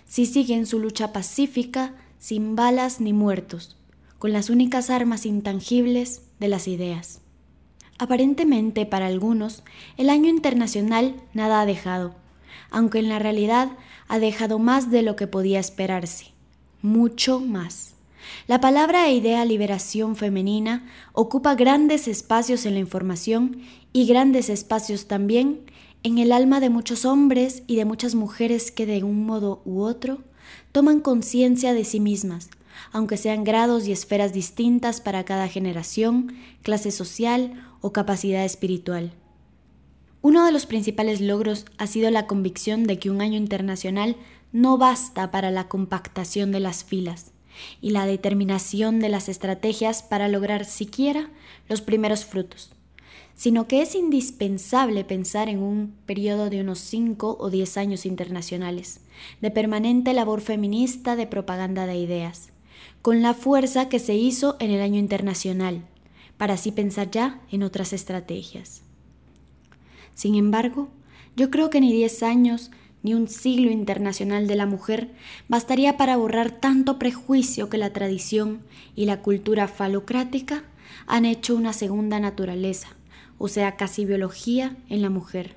si 0.05 0.25
siguen 0.25 0.65
su 0.65 0.77
lucha 0.77 1.13
pacífica, 1.13 1.95
sin 2.19 2.57
balas 2.57 2.99
ni 2.99 3.13
muertos, 3.13 3.77
con 4.19 4.33
las 4.33 4.49
únicas 4.49 4.89
armas 4.89 5.25
intangibles 5.25 6.23
de 6.41 6.49
las 6.49 6.67
ideas. 6.67 7.21
Aparentemente 7.97 8.85
para 8.85 9.05
algunos, 9.05 9.63
el 9.95 10.09
año 10.09 10.27
internacional 10.29 11.15
nada 11.33 11.61
ha 11.61 11.65
dejado, 11.65 12.13
aunque 12.71 12.99
en 12.99 13.07
la 13.07 13.19
realidad 13.19 13.69
ha 14.13 14.19
dejado 14.19 14.59
más 14.59 14.91
de 14.91 15.01
lo 15.01 15.15
que 15.15 15.25
podía 15.25 15.59
esperarse, 15.59 16.27
mucho 16.83 17.39
más. 17.39 17.95
La 18.45 18.61
palabra 18.61 19.07
e 19.07 19.15
idea 19.15 19.43
liberación 19.43 20.15
femenina 20.15 20.85
ocupa 21.13 21.55
grandes 21.55 22.07
espacios 22.07 22.67
en 22.67 22.75
la 22.75 22.79
información 22.79 23.63
y 23.91 24.05
grandes 24.05 24.49
espacios 24.49 25.07
también 25.07 25.61
en 26.03 26.19
el 26.19 26.31
alma 26.31 26.59
de 26.59 26.69
muchos 26.69 27.05
hombres 27.05 27.63
y 27.65 27.75
de 27.75 27.85
muchas 27.85 28.13
mujeres 28.13 28.71
que 28.71 28.85
de 28.85 29.03
un 29.03 29.25
modo 29.25 29.63
u 29.65 29.81
otro 29.81 30.19
toman 30.71 30.99
conciencia 30.99 31.73
de 31.73 31.83
sí 31.83 31.99
mismas, 31.99 32.51
aunque 32.91 33.17
sean 33.17 33.43
grados 33.43 33.87
y 33.87 33.93
esferas 33.93 34.31
distintas 34.31 35.01
para 35.01 35.23
cada 35.23 35.47
generación, 35.47 36.35
clase 36.61 36.91
social 36.91 37.65
o 37.81 37.93
capacidad 37.93 38.45
espiritual. 38.45 39.11
Uno 40.25 40.45
de 40.45 40.53
los 40.53 40.65
principales 40.65 41.19
logros 41.19 41.65
ha 41.77 41.85
sido 41.85 42.09
la 42.09 42.27
convicción 42.27 42.85
de 42.85 42.97
que 42.97 43.11
un 43.11 43.19
año 43.19 43.35
internacional 43.35 44.15
no 44.53 44.77
basta 44.77 45.31
para 45.31 45.51
la 45.51 45.67
compactación 45.67 46.53
de 46.53 46.61
las 46.61 46.85
filas 46.85 47.33
y 47.81 47.89
la 47.89 48.05
determinación 48.05 49.01
de 49.01 49.09
las 49.09 49.27
estrategias 49.27 50.01
para 50.01 50.29
lograr 50.29 50.63
siquiera 50.63 51.29
los 51.67 51.81
primeros 51.81 52.23
frutos, 52.23 52.71
sino 53.35 53.67
que 53.67 53.81
es 53.81 53.95
indispensable 53.95 55.03
pensar 55.03 55.49
en 55.49 55.61
un 55.61 55.93
periodo 56.05 56.49
de 56.49 56.61
unos 56.61 56.79
5 56.79 57.35
o 57.37 57.49
10 57.49 57.75
años 57.75 58.05
internacionales, 58.05 59.01
de 59.41 59.51
permanente 59.51 60.13
labor 60.13 60.39
feminista 60.39 61.17
de 61.17 61.27
propaganda 61.27 61.85
de 61.85 61.97
ideas, 61.97 62.53
con 63.01 63.21
la 63.21 63.33
fuerza 63.33 63.89
que 63.89 63.99
se 63.99 64.15
hizo 64.15 64.55
en 64.61 64.71
el 64.71 64.79
año 64.79 64.99
internacional, 64.99 65.83
para 66.37 66.53
así 66.53 66.71
pensar 66.71 67.11
ya 67.11 67.41
en 67.51 67.61
otras 67.61 67.91
estrategias. 67.91 68.83
Sin 70.13 70.35
embargo, 70.35 70.89
yo 71.35 71.49
creo 71.49 71.69
que 71.69 71.81
ni 71.81 71.91
diez 71.91 72.23
años 72.23 72.71
ni 73.03 73.13
un 73.13 73.27
siglo 73.27 73.69
internacional 73.69 74.47
de 74.47 74.55
la 74.55 74.65
mujer 74.65 75.11
bastaría 75.49 75.97
para 75.97 76.15
borrar 76.15 76.51
tanto 76.51 76.97
prejuicio 76.97 77.69
que 77.69 77.77
la 77.77 77.91
tradición 77.91 78.61
y 78.95 79.05
la 79.05 79.21
cultura 79.21 79.67
falocrática 79.67 80.63
han 81.05 81.25
hecho 81.25 81.55
una 81.55 81.73
segunda 81.73 82.19
naturaleza, 82.19 82.89
o 83.37 83.47
sea, 83.49 83.75
casi 83.75 84.05
biología 84.05 84.77
en 84.89 85.01
la 85.01 85.09
mujer. 85.09 85.55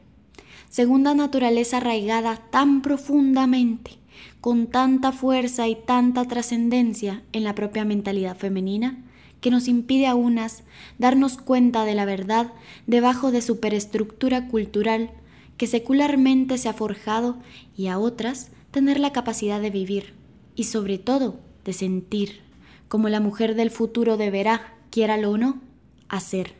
Segunda 0.68 1.14
naturaleza 1.14 1.76
arraigada 1.76 2.36
tan 2.50 2.82
profundamente, 2.82 3.92
con 4.40 4.66
tanta 4.66 5.12
fuerza 5.12 5.68
y 5.68 5.76
tanta 5.76 6.24
trascendencia 6.24 7.22
en 7.32 7.44
la 7.44 7.54
propia 7.54 7.84
mentalidad 7.84 8.36
femenina, 8.36 9.04
que 9.46 9.50
nos 9.52 9.68
impide 9.68 10.08
a 10.08 10.16
unas 10.16 10.64
darnos 10.98 11.36
cuenta 11.36 11.84
de 11.84 11.94
la 11.94 12.04
verdad 12.04 12.52
debajo 12.88 13.30
de 13.30 13.40
superestructura 13.40 14.48
cultural 14.48 15.12
que 15.56 15.68
secularmente 15.68 16.58
se 16.58 16.68
ha 16.68 16.72
forjado 16.72 17.36
y 17.76 17.86
a 17.86 18.00
otras 18.00 18.50
tener 18.72 18.98
la 18.98 19.12
capacidad 19.12 19.60
de 19.60 19.70
vivir 19.70 20.14
y 20.56 20.64
sobre 20.64 20.98
todo 20.98 21.38
de 21.64 21.74
sentir, 21.74 22.40
como 22.88 23.08
la 23.08 23.20
mujer 23.20 23.54
del 23.54 23.70
futuro 23.70 24.16
deberá, 24.16 24.74
quiéralo 24.90 25.30
o 25.30 25.38
no, 25.38 25.60
hacer. 26.08 26.56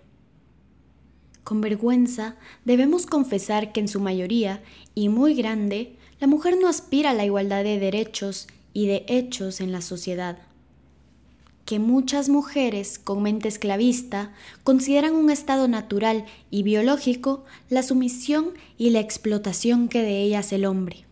Con 1.43 1.61
vergüenza 1.61 2.37
debemos 2.64 3.07
confesar 3.07 3.73
que 3.73 3.81
en 3.81 3.88
su 3.88 3.99
mayoría, 3.99 4.62
y 4.95 5.09
muy 5.09 5.35
grande, 5.35 5.97
la 6.21 6.28
mujer 6.28 6.57
no 6.57 6.69
aspira 6.69 7.11
a 7.11 7.14
la 7.14 7.25
igualdad 7.25 7.64
de 7.64 7.81
derechos 7.81 8.47
y 8.73 8.87
de 8.87 9.05
hechos 9.09 9.61
en 9.61 9.73
la 9.73 9.81
sociedad 9.81 10.38
que 11.66 11.80
muchas 11.80 12.28
mujeres 12.28 12.99
con 12.99 13.23
mente 13.23 13.49
esclavista 13.49 14.32
consideran 14.62 15.16
un 15.16 15.30
estado 15.30 15.66
natural 15.66 16.25
y 16.49 16.62
biológico 16.62 17.44
la 17.68 17.82
sumisión 17.82 18.52
y 18.78 18.90
la 18.90 19.00
explotación 19.00 19.88
que 19.88 20.02
de 20.02 20.23
ellas 20.23 20.52
el 20.52 20.64
hombre. 20.64 21.04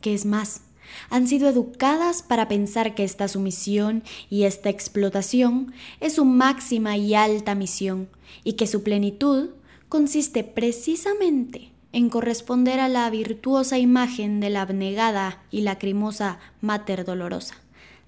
Que 0.00 0.14
es 0.14 0.24
más, 0.24 0.62
han 1.10 1.26
sido 1.26 1.48
educadas 1.48 2.22
para 2.22 2.46
pensar 2.46 2.94
que 2.94 3.02
esta 3.02 3.26
sumisión 3.26 4.04
y 4.30 4.44
esta 4.44 4.70
explotación 4.70 5.74
es 6.00 6.14
su 6.14 6.24
máxima 6.24 6.96
y 6.96 7.14
alta 7.14 7.56
misión 7.56 8.08
y 8.44 8.52
que 8.52 8.68
su 8.68 8.84
plenitud 8.84 9.50
consiste 9.88 10.44
precisamente 10.44 11.72
en 11.92 12.08
corresponder 12.08 12.78
a 12.78 12.88
la 12.88 13.10
virtuosa 13.10 13.78
imagen 13.78 14.38
de 14.38 14.50
la 14.50 14.62
abnegada 14.62 15.42
y 15.50 15.62
lacrimosa 15.62 16.38
Mater 16.60 17.04
Dolorosa 17.04 17.56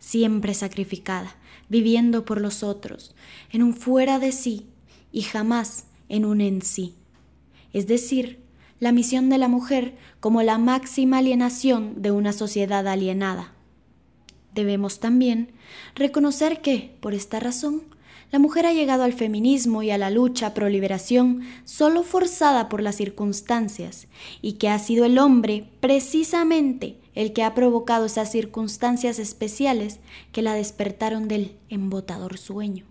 siempre 0.00 0.54
sacrificada, 0.54 1.36
viviendo 1.70 2.26
por 2.26 2.40
los 2.42 2.62
otros, 2.62 3.14
en 3.50 3.62
un 3.62 3.72
fuera 3.72 4.18
de 4.18 4.32
sí 4.32 4.66
y 5.10 5.22
jamás 5.22 5.86
en 6.10 6.26
un 6.26 6.42
en 6.42 6.60
sí. 6.60 6.96
Es 7.72 7.86
decir, 7.86 8.40
la 8.80 8.92
misión 8.92 9.30
de 9.30 9.38
la 9.38 9.48
mujer 9.48 9.96
como 10.18 10.42
la 10.42 10.58
máxima 10.58 11.18
alienación 11.18 12.02
de 12.02 12.10
una 12.10 12.32
sociedad 12.32 12.86
alienada. 12.86 13.54
Debemos 14.54 15.00
también 15.00 15.52
reconocer 15.94 16.60
que, 16.60 16.96
por 17.00 17.14
esta 17.14 17.40
razón, 17.40 17.82
la 18.32 18.38
mujer 18.38 18.66
ha 18.66 18.72
llegado 18.72 19.02
al 19.02 19.12
feminismo 19.12 19.82
y 19.82 19.90
a 19.90 19.98
la 19.98 20.10
lucha 20.10 20.54
pro 20.54 20.68
liberación 20.68 21.42
solo 21.64 22.02
forzada 22.02 22.68
por 22.68 22.82
las 22.82 22.96
circunstancias, 22.96 24.08
y 24.40 24.54
que 24.54 24.68
ha 24.68 24.78
sido 24.78 25.04
el 25.04 25.18
hombre 25.18 25.68
precisamente 25.80 26.99
el 27.14 27.32
que 27.32 27.42
ha 27.42 27.54
provocado 27.54 28.06
esas 28.06 28.30
circunstancias 28.30 29.18
especiales 29.18 30.00
que 30.32 30.42
la 30.42 30.54
despertaron 30.54 31.28
del 31.28 31.56
embotador 31.68 32.38
sueño. 32.38 32.84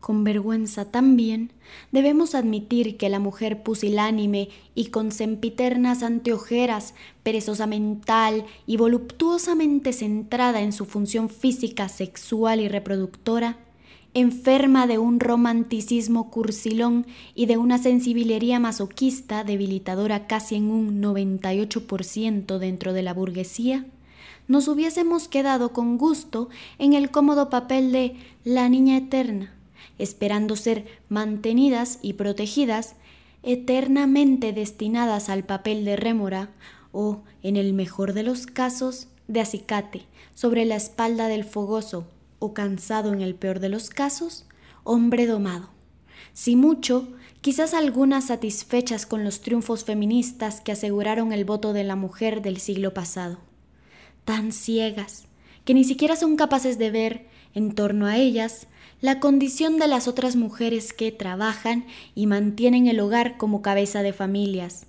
Con 0.00 0.24
vergüenza 0.24 0.86
también 0.86 1.52
debemos 1.92 2.34
admitir 2.34 2.96
que 2.96 3.10
la 3.10 3.18
mujer 3.18 3.62
pusilánime 3.62 4.48
y 4.74 4.86
con 4.86 5.12
sempiternas 5.12 6.02
anteojeras, 6.02 6.94
perezosa 7.22 7.66
mental 7.66 8.46
y 8.66 8.78
voluptuosamente 8.78 9.92
centrada 9.92 10.62
en 10.62 10.72
su 10.72 10.86
función 10.86 11.28
física, 11.28 11.90
sexual 11.90 12.60
y 12.60 12.68
reproductora, 12.68 13.58
enferma 14.12 14.86
de 14.86 14.98
un 14.98 15.20
romanticismo 15.20 16.30
cursilón 16.30 17.06
y 17.34 17.46
de 17.46 17.56
una 17.56 17.78
sensibilería 17.78 18.58
masoquista 18.58 19.44
debilitadora 19.44 20.26
casi 20.26 20.56
en 20.56 20.70
un 20.70 21.00
98% 21.00 22.58
dentro 22.58 22.92
de 22.92 23.02
la 23.02 23.14
burguesía, 23.14 23.86
nos 24.48 24.66
hubiésemos 24.66 25.28
quedado 25.28 25.72
con 25.72 25.96
gusto 25.96 26.48
en 26.78 26.94
el 26.94 27.10
cómodo 27.12 27.50
papel 27.50 27.92
de 27.92 28.16
la 28.42 28.68
niña 28.68 28.96
eterna, 28.96 29.54
esperando 29.98 30.56
ser 30.56 30.86
mantenidas 31.08 32.00
y 32.02 32.14
protegidas, 32.14 32.96
eternamente 33.44 34.52
destinadas 34.52 35.28
al 35.28 35.44
papel 35.44 35.84
de 35.84 35.94
rémora 35.94 36.50
o, 36.90 37.22
en 37.44 37.56
el 37.56 37.72
mejor 37.72 38.12
de 38.12 38.24
los 38.24 38.46
casos, 38.46 39.06
de 39.28 39.40
acicate 39.40 40.06
sobre 40.34 40.64
la 40.64 40.74
espalda 40.74 41.28
del 41.28 41.44
fogoso 41.44 42.06
o 42.40 42.52
cansado 42.52 43.12
en 43.12 43.20
el 43.20 43.36
peor 43.36 43.60
de 43.60 43.68
los 43.68 43.90
casos, 43.90 44.46
hombre 44.82 45.26
domado. 45.26 45.70
Si 46.32 46.56
mucho, 46.56 47.08
quizás 47.40 47.74
algunas 47.74 48.26
satisfechas 48.26 49.06
con 49.06 49.22
los 49.22 49.40
triunfos 49.40 49.84
feministas 49.84 50.60
que 50.60 50.72
aseguraron 50.72 51.32
el 51.32 51.44
voto 51.44 51.72
de 51.72 51.84
la 51.84 51.94
mujer 51.94 52.42
del 52.42 52.58
siglo 52.58 52.92
pasado. 52.92 53.38
Tan 54.24 54.50
ciegas, 54.52 55.24
que 55.64 55.74
ni 55.74 55.84
siquiera 55.84 56.16
son 56.16 56.36
capaces 56.36 56.78
de 56.78 56.90
ver, 56.90 57.26
en 57.54 57.74
torno 57.74 58.06
a 58.06 58.16
ellas, 58.16 58.66
la 59.00 59.20
condición 59.20 59.78
de 59.78 59.88
las 59.88 60.08
otras 60.08 60.36
mujeres 60.36 60.92
que 60.92 61.10
trabajan 61.12 61.86
y 62.14 62.26
mantienen 62.26 62.86
el 62.86 63.00
hogar 63.00 63.38
como 63.38 63.62
cabeza 63.62 64.02
de 64.02 64.12
familias, 64.12 64.86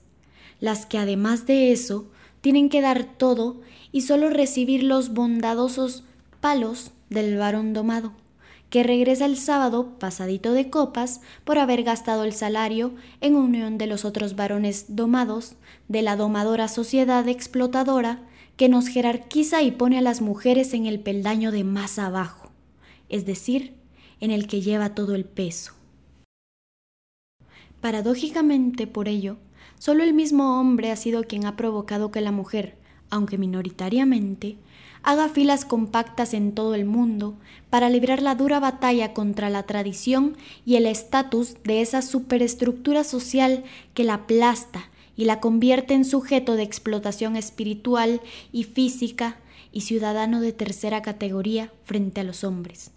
las 0.60 0.86
que 0.86 0.98
además 0.98 1.46
de 1.46 1.72
eso 1.72 2.10
tienen 2.42 2.70
que 2.70 2.82
dar 2.82 3.04
todo 3.18 3.62
y 3.92 4.02
solo 4.02 4.30
recibir 4.30 4.84
los 4.84 5.14
bondadosos 5.14 6.04
palos 6.40 6.92
del 7.12 7.38
varón 7.38 7.74
domado, 7.74 8.14
que 8.72 8.84
regresa 8.84 9.26
el 9.26 9.38
sábado 9.38 10.00
pasadito 10.00 10.54
de 10.54 10.70
copas 10.70 11.22
por 11.44 11.60
haber 11.60 11.84
gastado 11.84 12.24
el 12.24 12.34
salario 12.34 12.96
en 13.20 13.36
unión 13.36 13.78
de 13.78 13.86
los 13.86 14.06
otros 14.06 14.36
varones 14.36 14.96
domados 14.96 15.56
de 15.90 16.02
la 16.02 16.16
domadora 16.16 16.70
sociedad 16.70 17.28
explotadora 17.28 18.24
que 18.56 18.70
nos 18.70 18.88
jerarquiza 18.88 19.62
y 19.62 19.72
pone 19.72 19.98
a 19.98 20.02
las 20.02 20.22
mujeres 20.22 20.74
en 20.74 20.86
el 20.86 21.02
peldaño 21.02 21.52
de 21.52 21.66
más 21.66 22.00
abajo, 22.00 22.50
es 23.10 23.26
decir, 23.26 23.76
en 24.22 24.32
el 24.32 24.48
que 24.48 24.62
lleva 24.62 24.96
todo 24.96 25.14
el 25.14 25.26
peso. 25.26 25.74
Paradójicamente, 27.82 28.88
por 28.88 29.10
ello, 29.10 29.38
solo 29.80 30.04
el 30.04 30.14
mismo 30.14 30.60
hombre 30.60 30.92
ha 30.92 30.96
sido 30.96 31.24
quien 31.24 31.46
ha 31.46 31.58
provocado 31.58 32.10
que 32.10 32.22
la 32.22 32.32
mujer, 32.32 32.78
aunque 33.10 33.38
minoritariamente, 33.38 34.58
haga 35.04 35.30
filas 35.30 35.66
compactas 35.66 36.34
en 36.34 36.54
todo 36.54 36.76
el 36.76 36.86
mundo 36.86 37.36
para 37.70 37.90
librar 37.90 38.22
la 38.22 38.36
dura 38.36 38.60
batalla 38.60 39.14
contra 39.14 39.50
la 39.50 39.64
tradición 39.64 40.38
y 40.66 40.76
el 40.76 40.86
estatus 40.86 41.56
de 41.64 41.82
esa 41.82 42.02
superestructura 42.02 43.04
social 43.04 43.64
que 43.94 44.04
la 44.04 44.16
aplasta 44.16 44.90
y 45.16 45.26
la 45.26 45.40
convierte 45.40 45.94
en 45.94 46.06
sujeto 46.06 46.56
de 46.56 46.64
explotación 46.64 47.36
espiritual 47.36 48.22
y 48.52 48.64
física 48.64 49.38
y 49.72 49.82
ciudadano 49.82 50.42
de 50.42 50.54
tercera 50.54 51.02
categoría 51.02 51.72
frente 51.84 52.22
a 52.22 52.24
los 52.24 52.44
hombres. 52.44 52.92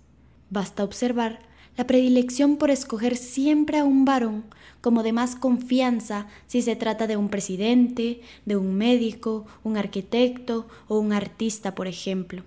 Basta 0.51 0.85
observar 0.85 1.41
la 1.77 1.87
predilección 1.87 2.57
por 2.57 2.71
escoger 2.71 3.17
siempre 3.17 3.79
a 3.79 3.85
un 3.85 4.05
varón 4.05 4.45
como 4.81 5.03
de 5.03 5.13
más 5.13 5.35
confianza 5.35 6.27
si 6.47 6.61
se 6.61 6.77
trata 6.77 7.07
de 7.07 7.17
un 7.17 7.31
presidente, 7.31 8.21
de 8.45 8.57
un 8.57 8.75
médico, 8.75 9.47
un 9.63 9.79
arquitecto 9.79 10.69
o 10.89 10.99
un 10.99 11.15
artista, 11.15 11.75
por 11.75 11.87
ejemplo. 11.87 12.43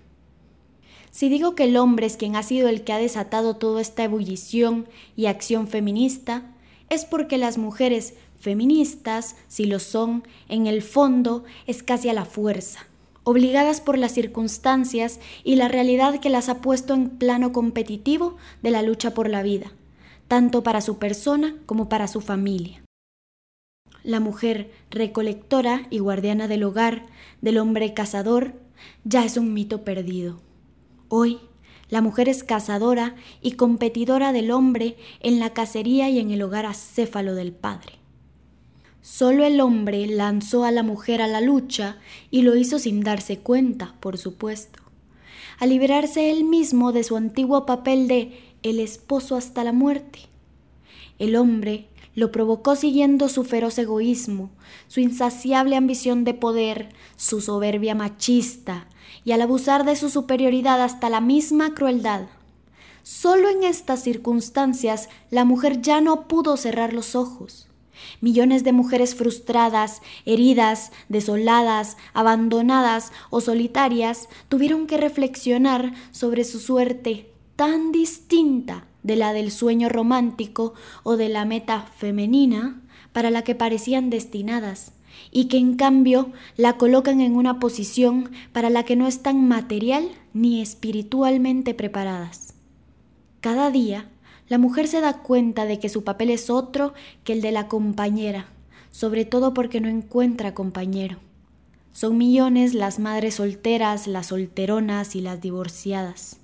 Si 1.10 1.28
digo 1.28 1.56
que 1.56 1.64
el 1.64 1.76
hombre 1.76 2.06
es 2.06 2.16
quien 2.16 2.36
ha 2.36 2.44
sido 2.44 2.68
el 2.68 2.84
que 2.84 2.92
ha 2.92 2.98
desatado 2.98 3.56
toda 3.56 3.80
esta 3.80 4.04
ebullición 4.04 4.86
y 5.16 5.26
acción 5.26 5.66
feminista, 5.66 6.54
es 6.90 7.04
porque 7.04 7.38
las 7.38 7.58
mujeres 7.58 8.14
feministas, 8.38 9.34
si 9.48 9.64
lo 9.64 9.80
son, 9.80 10.22
en 10.48 10.68
el 10.68 10.80
fondo 10.80 11.42
es 11.66 11.82
casi 11.82 12.08
a 12.08 12.12
la 12.12 12.24
fuerza, 12.24 12.86
obligadas 13.28 13.80
por 13.80 13.98
las 13.98 14.12
circunstancias 14.12 15.20
y 15.44 15.56
la 15.56 15.68
realidad 15.68 16.20
que 16.20 16.30
las 16.30 16.48
ha 16.48 16.60
puesto 16.60 16.94
en 16.94 17.10
plano 17.10 17.52
competitivo 17.52 18.36
de 18.62 18.70
la 18.70 18.82
lucha 18.82 19.12
por 19.12 19.28
la 19.28 19.42
vida 19.42 19.72
tanto 20.28 20.62
para 20.62 20.82
su 20.82 20.98
persona 20.98 21.56
como 21.66 21.88
para 21.88 22.06
su 22.06 22.20
familia. 22.20 22.82
La 24.04 24.20
mujer 24.20 24.70
recolectora 24.90 25.86
y 25.90 25.98
guardiana 25.98 26.46
del 26.46 26.62
hogar, 26.62 27.06
del 27.40 27.58
hombre 27.58 27.94
cazador, 27.94 28.54
ya 29.04 29.24
es 29.24 29.36
un 29.36 29.52
mito 29.52 29.82
perdido. 29.82 30.40
Hoy, 31.08 31.40
la 31.88 32.02
mujer 32.02 32.28
es 32.28 32.44
cazadora 32.44 33.16
y 33.40 33.52
competidora 33.52 34.32
del 34.32 34.50
hombre 34.50 34.96
en 35.20 35.40
la 35.40 35.50
cacería 35.50 36.10
y 36.10 36.20
en 36.20 36.30
el 36.30 36.42
hogar 36.42 36.66
acéfalo 36.66 37.34
del 37.34 37.52
padre. 37.52 37.97
Solo 39.00 39.44
el 39.44 39.60
hombre 39.60 40.06
lanzó 40.06 40.64
a 40.64 40.70
la 40.70 40.82
mujer 40.82 41.22
a 41.22 41.26
la 41.28 41.40
lucha 41.40 41.98
y 42.30 42.42
lo 42.42 42.56
hizo 42.56 42.78
sin 42.78 43.00
darse 43.00 43.38
cuenta, 43.38 43.94
por 44.00 44.18
supuesto, 44.18 44.80
a 45.58 45.66
liberarse 45.66 46.30
él 46.30 46.44
mismo 46.44 46.92
de 46.92 47.04
su 47.04 47.16
antiguo 47.16 47.64
papel 47.64 48.08
de 48.08 48.38
el 48.62 48.80
esposo 48.80 49.36
hasta 49.36 49.64
la 49.64 49.72
muerte. 49.72 50.20
El 51.18 51.36
hombre 51.36 51.88
lo 52.14 52.32
provocó 52.32 52.74
siguiendo 52.74 53.28
su 53.28 53.44
feroz 53.44 53.78
egoísmo, 53.78 54.50
su 54.88 54.98
insaciable 54.98 55.76
ambición 55.76 56.24
de 56.24 56.34
poder, 56.34 56.88
su 57.16 57.40
soberbia 57.40 57.94
machista, 57.94 58.88
y 59.24 59.32
al 59.32 59.40
abusar 59.40 59.84
de 59.84 59.94
su 59.94 60.10
superioridad 60.10 60.82
hasta 60.82 61.10
la 61.10 61.20
misma 61.20 61.74
crueldad. 61.74 62.22
Solo 63.04 63.48
en 63.48 63.62
estas 63.62 64.02
circunstancias 64.02 65.08
la 65.30 65.44
mujer 65.44 65.80
ya 65.80 66.00
no 66.00 66.26
pudo 66.28 66.56
cerrar 66.56 66.92
los 66.92 67.14
ojos. 67.14 67.67
Millones 68.20 68.64
de 68.64 68.72
mujeres 68.72 69.14
frustradas, 69.14 70.02
heridas, 70.24 70.92
desoladas, 71.08 71.96
abandonadas 72.14 73.12
o 73.30 73.40
solitarias 73.40 74.28
tuvieron 74.48 74.86
que 74.86 74.96
reflexionar 74.96 75.94
sobre 76.10 76.44
su 76.44 76.60
suerte 76.60 77.30
tan 77.56 77.92
distinta 77.92 78.86
de 79.02 79.16
la 79.16 79.32
del 79.32 79.50
sueño 79.50 79.88
romántico 79.88 80.74
o 81.02 81.16
de 81.16 81.28
la 81.28 81.44
meta 81.44 81.86
femenina 81.96 82.82
para 83.12 83.30
la 83.30 83.42
que 83.42 83.54
parecían 83.54 84.10
destinadas 84.10 84.92
y 85.30 85.46
que 85.46 85.58
en 85.58 85.74
cambio 85.74 86.30
la 86.56 86.76
colocan 86.76 87.20
en 87.20 87.34
una 87.36 87.58
posición 87.58 88.30
para 88.52 88.70
la 88.70 88.84
que 88.84 88.96
no 88.96 89.06
están 89.06 89.48
material 89.48 90.08
ni 90.32 90.60
espiritualmente 90.60 91.74
preparadas. 91.74 92.54
Cada 93.40 93.70
día 93.70 94.10
la 94.48 94.58
mujer 94.58 94.88
se 94.88 95.00
da 95.00 95.18
cuenta 95.18 95.64
de 95.66 95.78
que 95.78 95.88
su 95.88 96.04
papel 96.04 96.30
es 96.30 96.50
otro 96.50 96.94
que 97.24 97.34
el 97.34 97.42
de 97.42 97.52
la 97.52 97.68
compañera, 97.68 98.46
sobre 98.90 99.24
todo 99.24 99.52
porque 99.54 99.80
no 99.80 99.88
encuentra 99.88 100.54
compañero. 100.54 101.18
Son 101.92 102.16
millones 102.16 102.74
las 102.74 102.98
madres 102.98 103.34
solteras, 103.34 104.06
las 104.06 104.28
solteronas 104.28 105.16
y 105.16 105.20
las 105.20 105.40
divorciadas. 105.40 106.38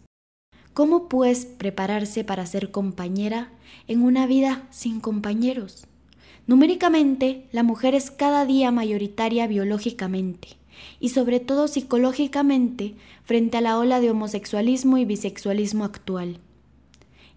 ¿Cómo 0.73 1.09
pues 1.09 1.47
prepararse 1.47 2.25
para 2.25 2.45
ser 2.47 2.73
compañera 2.73 3.53
en 3.87 4.03
una 4.03 4.27
vida 4.27 4.67
sin 4.71 5.01
compañeros? 5.01 5.87
Numéricamente, 6.47 7.47
la 7.53 7.63
mujer 7.63 7.95
es 7.95 8.11
cada 8.11 8.45
día 8.45 8.71
mayoritaria 8.71 9.47
biológicamente 9.47 10.49
y 11.01 11.11
sobre 11.11 11.41
todo 11.41 11.69
psicológicamente 11.69 12.97
frente 13.23 13.57
a 13.57 13.61
la 13.61 13.79
ola 13.79 14.01
de 14.01 14.11
homosexualismo 14.11 14.99
y 14.99 15.05
bisexualismo 15.05 15.85
actual. 15.85 16.41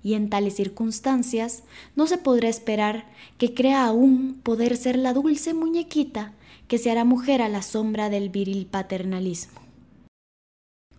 Y 0.04 0.14
en 0.14 0.30
tales 0.30 0.56
circunstancias 0.56 1.64
no 1.96 2.08
se 2.08 2.18
podrá 2.18 2.50
esperar 2.50 3.06
que 3.38 3.54
crea 3.54 3.86
aún 3.86 4.40
poder 4.44 4.78
ser 4.78 4.98
la 4.98 5.14
dulce 5.14 5.54
muñequita 5.54 6.34
que 6.68 6.78
se 6.78 6.92
hará 6.92 7.04
mujer 7.04 7.42
a 7.42 7.50
la 7.50 7.62
sombra 7.62 8.10
del 8.10 8.30
viril 8.30 8.66
paternalismo. 8.66 9.62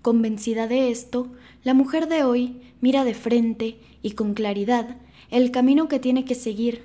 Convencida 0.03 0.67
de 0.67 0.91
esto, 0.91 1.29
la 1.65 1.75
mujer 1.75 2.09
de 2.09 2.25
hoy 2.25 2.61
mira 2.81 3.05
de 3.05 3.15
frente 3.15 3.79
y 4.03 4.13
con 4.13 4.35
claridad 4.35 4.97
el 5.31 5.51
camino 5.51 5.89
que 5.89 5.99
tiene 5.99 6.25
que 6.25 6.35
seguir 6.35 6.83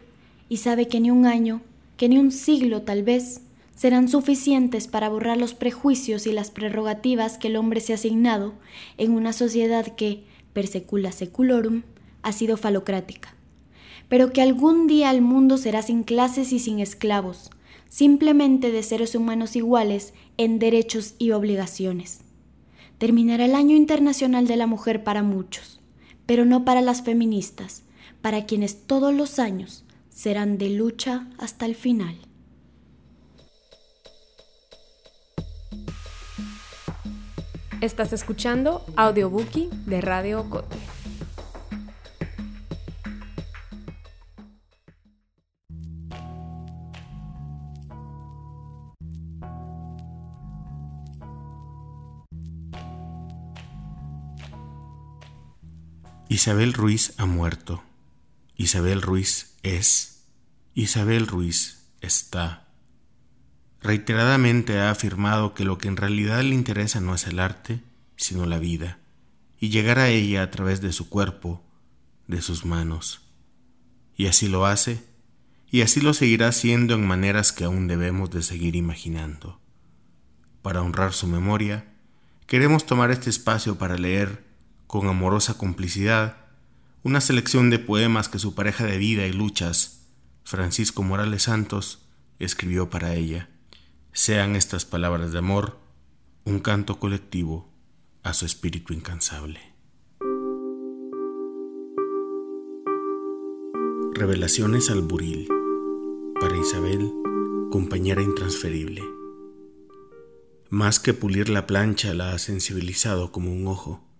y 0.49 0.57
sabe 0.57 0.87
que 0.87 0.99
ni 0.99 1.11
un 1.11 1.25
año, 1.25 1.61
que 1.97 2.09
ni 2.09 2.17
un 2.17 2.31
siglo 2.31 2.81
tal 2.81 3.03
vez, 3.03 3.41
serán 3.75 4.07
suficientes 4.07 4.87
para 4.87 5.09
borrar 5.09 5.37
los 5.37 5.53
prejuicios 5.53 6.27
y 6.27 6.31
las 6.31 6.51
prerrogativas 6.51 7.37
que 7.37 7.47
el 7.47 7.55
hombre 7.55 7.79
se 7.81 7.93
ha 7.93 7.95
asignado 7.95 8.53
en 8.97 9.11
una 9.11 9.33
sociedad 9.33 9.87
que, 9.95 10.23
per 10.53 10.67
secula 10.67 11.11
seculorum, 11.11 11.83
ha 12.23 12.31
sido 12.31 12.57
falocrática. 12.57 13.35
Pero 14.09 14.33
que 14.33 14.41
algún 14.41 14.87
día 14.87 15.11
el 15.11 15.21
mundo 15.21 15.57
será 15.57 15.81
sin 15.81 16.03
clases 16.03 16.51
y 16.51 16.59
sin 16.59 16.79
esclavos, 16.79 17.51
simplemente 17.89 18.71
de 18.71 18.81
seres 18.81 19.13
humanos 19.13 19.55
iguales 19.55 20.13
en 20.37 20.57
derechos 20.57 21.13
y 21.19 21.31
obligaciones. 21.31 22.21
Terminará 22.97 23.45
el 23.45 23.55
Año 23.55 23.75
Internacional 23.75 24.47
de 24.47 24.57
la 24.57 24.65
Mujer 24.65 25.03
para 25.03 25.23
muchos, 25.23 25.79
pero 26.25 26.45
no 26.45 26.65
para 26.65 26.81
las 26.81 27.03
feministas, 27.03 27.83
para 28.21 28.45
quienes 28.45 28.87
todos 28.87 29.13
los 29.13 29.39
años 29.39 29.85
serán 30.09 30.57
de 30.57 30.69
lucha 30.69 31.27
hasta 31.37 31.65
el 31.65 31.75
final. 31.75 32.15
Estás 37.81 38.13
escuchando 38.13 38.85
Audiobookie 38.95 39.69
de 39.85 39.99
Radio 39.99 40.49
Cote. 40.49 40.77
Isabel 56.33 56.73
Ruiz 56.73 57.13
ha 57.17 57.27
muerto. 57.27 57.83
Isabel 58.57 59.03
Ruiz 59.03 59.53
es. 59.61 60.25
Isabel 60.73 61.27
Ruiz 61.27 61.85
está. 62.01 62.69
Reiteradamente 63.83 64.79
ha 64.79 64.89
afirmado 64.89 65.53
que 65.53 65.63
lo 65.63 65.77
que 65.77 65.89
en 65.89 65.95
realidad 65.95 66.41
le 66.41 66.55
interesa 66.55 66.99
no 67.01 67.13
es 67.13 67.27
el 67.27 67.37
arte, 67.37 67.83
sino 68.15 68.47
la 68.47 68.57
vida, 68.57 68.97
y 69.59 69.69
llegar 69.69 69.99
a 69.99 70.09
ella 70.09 70.41
a 70.41 70.49
través 70.49 70.81
de 70.81 70.91
su 70.91 71.07
cuerpo, 71.07 71.63
de 72.27 72.41
sus 72.41 72.65
manos. 72.65 73.21
Y 74.17 74.25
así 74.25 74.47
lo 74.47 74.65
hace, 74.65 75.03
y 75.69 75.83
así 75.83 76.01
lo 76.01 76.15
seguirá 76.15 76.47
haciendo 76.47 76.95
en 76.95 77.05
maneras 77.05 77.51
que 77.51 77.65
aún 77.65 77.87
debemos 77.87 78.31
de 78.31 78.41
seguir 78.41 78.75
imaginando. 78.75 79.61
Para 80.63 80.81
honrar 80.81 81.13
su 81.13 81.27
memoria, 81.27 81.93
queremos 82.47 82.87
tomar 82.87 83.11
este 83.11 83.29
espacio 83.29 83.77
para 83.77 83.99
leer, 83.99 84.51
con 84.93 85.07
amorosa 85.07 85.57
complicidad, 85.57 86.37
una 87.01 87.19
selección 87.19 87.71
de 87.71 87.79
poemas 87.79 88.29
que 88.29 88.37
su 88.37 88.53
pareja 88.53 88.85
de 88.85 88.99
vida 88.99 89.25
y 89.25 89.33
luchas, 89.33 90.05
Francisco 90.43 91.01
Morales 91.01 91.41
Santos, 91.41 92.05
escribió 92.37 92.91
para 92.91 93.15
ella. 93.15 93.49
Sean 94.11 94.55
estas 94.55 94.85
palabras 94.85 95.31
de 95.31 95.39
amor 95.39 95.79
un 96.45 96.59
canto 96.59 96.99
colectivo 96.99 97.73
a 98.21 98.35
su 98.35 98.45
espíritu 98.45 98.93
incansable. 98.93 99.61
Revelaciones 104.13 104.91
al 104.91 105.01
buril. 105.01 105.47
Para 106.39 106.55
Isabel, 106.55 107.11
compañera 107.71 108.21
intransferible. 108.21 109.01
Más 110.69 110.99
que 110.99 111.15
pulir 111.15 111.49
la 111.49 111.65
plancha 111.65 112.13
la 112.13 112.33
ha 112.33 112.37
sensibilizado 112.37 113.31
como 113.31 113.51
un 113.51 113.65
ojo. 113.65 114.12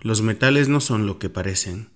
Los 0.00 0.22
metales 0.22 0.68
no 0.68 0.80
son 0.80 1.06
lo 1.06 1.18
que 1.18 1.30
parecen. 1.30 1.90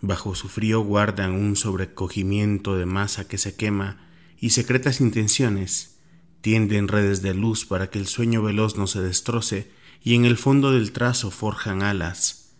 Bajo 0.00 0.34
su 0.34 0.48
frío 0.48 0.80
guardan 0.80 1.32
un 1.32 1.56
sobrecogimiento 1.56 2.76
de 2.76 2.86
masa 2.86 3.26
que 3.26 3.38
se 3.38 3.56
quema 3.56 4.08
y 4.38 4.50
secretas 4.50 5.00
intenciones 5.00 5.98
Tienden 6.40 6.88
redes 6.88 7.20
de 7.22 7.34
luz 7.34 7.64
para 7.64 7.90
que 7.90 7.98
el 7.98 8.06
sueño 8.06 8.42
veloz 8.42 8.76
no 8.76 8.86
se 8.86 9.00
destroce 9.00 9.70
y 10.02 10.14
en 10.14 10.24
el 10.24 10.36
fondo 10.36 10.70
del 10.70 10.92
trazo 10.92 11.30
forjan 11.30 11.82
alas. 11.82 12.56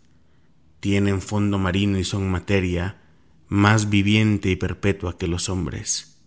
Tienen 0.81 1.23
fondo 1.23 1.59
marino 1.59 1.99
y 1.99 2.05
son 2.05 2.31
materia 2.31 3.01
más 3.47 3.88
viviente 3.88 4.51
y 4.51 4.57
perpetua 4.57 5.16
que 5.16 5.29
los 5.29 5.49
hombres. 5.49 6.21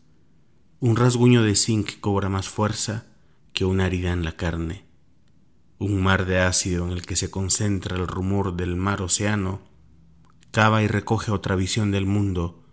Un 0.79 0.95
rasguño 0.95 1.43
de 1.43 1.55
zinc 1.55 1.99
cobra 1.99 2.29
más 2.29 2.49
fuerza 2.49 3.05
que 3.53 3.65
una 3.65 3.85
herida 3.85 4.13
en 4.13 4.23
la 4.23 4.35
carne. 4.35 4.85
Un 5.81 5.99
mar 5.99 6.27
de 6.27 6.39
ácido 6.39 6.85
en 6.85 6.91
el 6.91 7.07
que 7.07 7.15
se 7.15 7.31
concentra 7.31 7.97
el 7.97 8.07
rumor 8.07 8.55
del 8.55 8.75
mar 8.75 9.01
océano 9.01 9.61
cava 10.51 10.83
y 10.83 10.87
recoge 10.87 11.31
otra 11.31 11.55
visión 11.55 11.89
del 11.89 12.05
mundo 12.05 12.63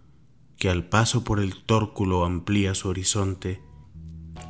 que 0.59 0.69
al 0.69 0.91
paso 0.91 1.25
por 1.25 1.41
el 1.41 1.65
tórculo 1.65 2.27
amplía 2.27 2.75
su 2.75 2.91
horizonte 2.91 3.63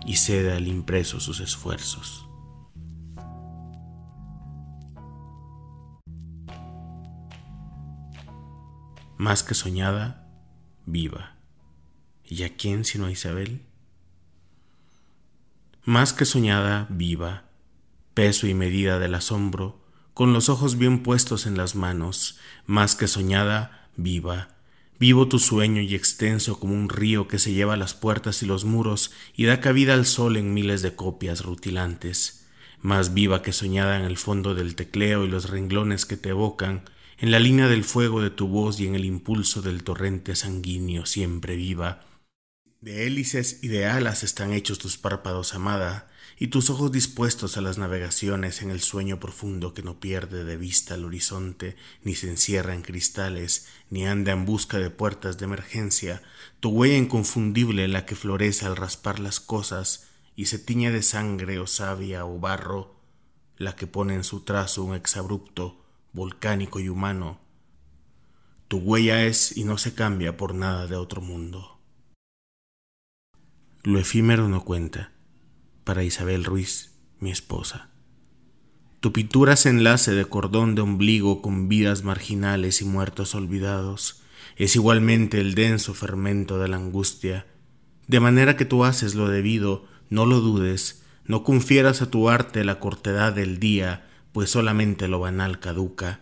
y 0.04 0.16
ceda 0.16 0.56
al 0.56 0.66
impreso 0.66 1.20
sus 1.20 1.38
esfuerzos. 1.38 2.28
Más 9.18 9.44
que 9.44 9.54
soñada, 9.54 10.28
viva. 10.84 11.36
¿Y 12.24 12.42
a 12.42 12.56
quién 12.56 12.84
sino 12.84 13.06
a 13.06 13.12
Isabel? 13.12 13.64
Más 15.84 16.12
que 16.12 16.24
soñada, 16.24 16.88
viva, 16.90 17.47
peso 18.18 18.48
y 18.48 18.54
medida 18.54 18.98
del 18.98 19.14
asombro, 19.14 19.78
con 20.12 20.32
los 20.32 20.48
ojos 20.48 20.76
bien 20.76 21.04
puestos 21.04 21.46
en 21.46 21.56
las 21.56 21.76
manos, 21.76 22.40
más 22.66 22.96
que 22.96 23.06
soñada, 23.06 23.90
viva, 23.96 24.56
Vivo 24.98 25.28
tu 25.28 25.38
sueño 25.38 25.82
y 25.82 25.94
extenso 25.94 26.58
como 26.58 26.74
un 26.74 26.88
río 26.88 27.28
que 27.28 27.38
se 27.38 27.52
lleva 27.52 27.76
las 27.76 27.94
puertas 27.94 28.42
y 28.42 28.46
los 28.46 28.64
muros 28.64 29.12
y 29.36 29.44
da 29.44 29.60
cabida 29.60 29.94
al 29.94 30.04
sol 30.04 30.36
en 30.36 30.52
miles 30.52 30.82
de 30.82 30.96
copias 30.96 31.44
rutilantes, 31.44 32.48
más 32.80 33.14
viva 33.14 33.40
que 33.40 33.52
soñada 33.52 33.96
en 33.96 34.02
el 34.02 34.16
fondo 34.16 34.56
del 34.56 34.74
tecleo 34.74 35.24
y 35.24 35.28
los 35.28 35.48
renglones 35.48 36.04
que 36.04 36.16
te 36.16 36.30
evocan, 36.30 36.82
en 37.18 37.30
la 37.30 37.38
línea 37.38 37.68
del 37.68 37.84
fuego 37.84 38.20
de 38.20 38.30
tu 38.30 38.48
voz 38.48 38.80
y 38.80 38.88
en 38.88 38.96
el 38.96 39.04
impulso 39.04 39.62
del 39.62 39.84
torrente 39.84 40.34
sanguíneo 40.34 41.06
siempre 41.06 41.54
viva. 41.54 42.04
De 42.80 43.06
hélices 43.06 43.60
y 43.62 43.68
de 43.68 43.86
alas 43.86 44.24
están 44.24 44.52
hechos 44.52 44.80
tus 44.80 44.98
párpados, 44.98 45.54
amada, 45.54 46.08
y 46.36 46.48
tus 46.48 46.70
ojos 46.70 46.92
dispuestos 46.92 47.56
a 47.56 47.60
las 47.60 47.78
navegaciones 47.78 48.62
en 48.62 48.70
el 48.70 48.80
sueño 48.80 49.18
profundo 49.18 49.74
que 49.74 49.82
no 49.82 49.98
pierde 49.98 50.44
de 50.44 50.56
vista 50.56 50.94
el 50.94 51.04
horizonte, 51.04 51.76
ni 52.02 52.14
se 52.14 52.28
encierra 52.28 52.74
en 52.74 52.82
cristales, 52.82 53.66
ni 53.90 54.06
anda 54.06 54.32
en 54.32 54.44
busca 54.44 54.78
de 54.78 54.90
puertas 54.90 55.38
de 55.38 55.46
emergencia, 55.46 56.22
tu 56.60 56.70
huella 56.70 56.96
inconfundible 56.96 57.88
la 57.88 58.06
que 58.06 58.16
florece 58.16 58.66
al 58.66 58.76
raspar 58.76 59.18
las 59.18 59.40
cosas 59.40 60.08
y 60.36 60.46
se 60.46 60.58
tiñe 60.58 60.90
de 60.90 61.02
sangre 61.02 61.58
o 61.58 61.66
savia 61.66 62.24
o 62.24 62.38
barro, 62.38 62.96
la 63.56 63.74
que 63.74 63.86
pone 63.86 64.14
en 64.14 64.24
su 64.24 64.40
trazo 64.42 64.84
un 64.84 64.94
exabrupto, 64.94 65.84
volcánico 66.12 66.78
y 66.78 66.88
humano. 66.88 67.40
Tu 68.68 68.78
huella 68.78 69.24
es 69.24 69.56
y 69.56 69.64
no 69.64 69.78
se 69.78 69.94
cambia 69.94 70.36
por 70.36 70.54
nada 70.54 70.86
de 70.86 70.96
otro 70.96 71.20
mundo. 71.20 71.78
Lo 73.82 73.98
efímero 73.98 74.48
no 74.48 74.64
cuenta 74.64 75.12
para 75.88 76.04
Isabel 76.04 76.44
Ruiz, 76.44 76.90
mi 77.18 77.30
esposa. 77.30 77.88
Tu 79.00 79.10
pintura 79.10 79.54
es 79.54 79.64
enlace 79.64 80.12
de 80.12 80.26
cordón 80.26 80.74
de 80.74 80.82
ombligo 80.82 81.40
con 81.40 81.70
vidas 81.70 82.04
marginales 82.04 82.82
y 82.82 82.84
muertos 82.84 83.34
olvidados. 83.34 84.20
Es 84.56 84.76
igualmente 84.76 85.40
el 85.40 85.54
denso 85.54 85.94
fermento 85.94 86.58
de 86.58 86.68
la 86.68 86.76
angustia. 86.76 87.46
De 88.06 88.20
manera 88.20 88.54
que 88.54 88.66
tú 88.66 88.84
haces 88.84 89.14
lo 89.14 89.30
debido, 89.30 89.86
no 90.10 90.26
lo 90.26 90.40
dudes, 90.40 91.04
no 91.24 91.42
confieras 91.42 92.02
a 92.02 92.10
tu 92.10 92.28
arte 92.28 92.64
la 92.64 92.80
cortedad 92.80 93.32
del 93.32 93.58
día, 93.58 94.06
pues 94.32 94.50
solamente 94.50 95.08
lo 95.08 95.20
banal 95.20 95.58
caduca. 95.58 96.20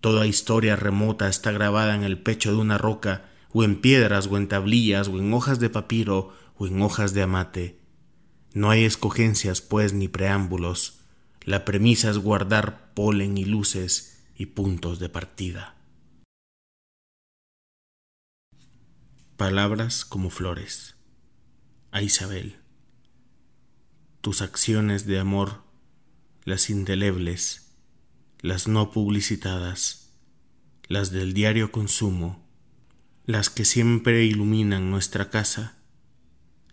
Toda 0.00 0.26
historia 0.26 0.74
remota 0.74 1.28
está 1.28 1.52
grabada 1.52 1.94
en 1.94 2.02
el 2.02 2.18
pecho 2.18 2.50
de 2.50 2.58
una 2.58 2.76
roca, 2.76 3.30
o 3.52 3.62
en 3.62 3.80
piedras, 3.80 4.26
o 4.26 4.36
en 4.36 4.48
tablillas, 4.48 5.06
o 5.06 5.16
en 5.16 5.32
hojas 5.32 5.60
de 5.60 5.70
papiro, 5.70 6.34
o 6.56 6.66
en 6.66 6.82
hojas 6.82 7.14
de 7.14 7.22
amate. 7.22 7.79
No 8.52 8.70
hay 8.70 8.84
escogencias, 8.84 9.60
pues, 9.60 9.92
ni 9.92 10.08
preámbulos. 10.08 11.00
La 11.42 11.64
premisa 11.64 12.10
es 12.10 12.18
guardar 12.18 12.92
polen 12.94 13.38
y 13.38 13.44
luces 13.44 14.24
y 14.36 14.46
puntos 14.46 14.98
de 14.98 15.08
partida. 15.08 15.76
Palabras 19.36 20.04
como 20.04 20.30
flores. 20.30 20.96
A 21.92 22.02
Isabel. 22.02 22.58
Tus 24.20 24.42
acciones 24.42 25.06
de 25.06 25.18
amor, 25.18 25.62
las 26.44 26.70
indelebles, 26.70 27.72
las 28.40 28.68
no 28.68 28.90
publicitadas, 28.90 30.12
las 30.88 31.10
del 31.10 31.32
diario 31.32 31.72
consumo, 31.72 32.46
las 33.24 33.48
que 33.48 33.64
siempre 33.64 34.24
iluminan 34.24 34.90
nuestra 34.90 35.30
casa, 35.30 35.79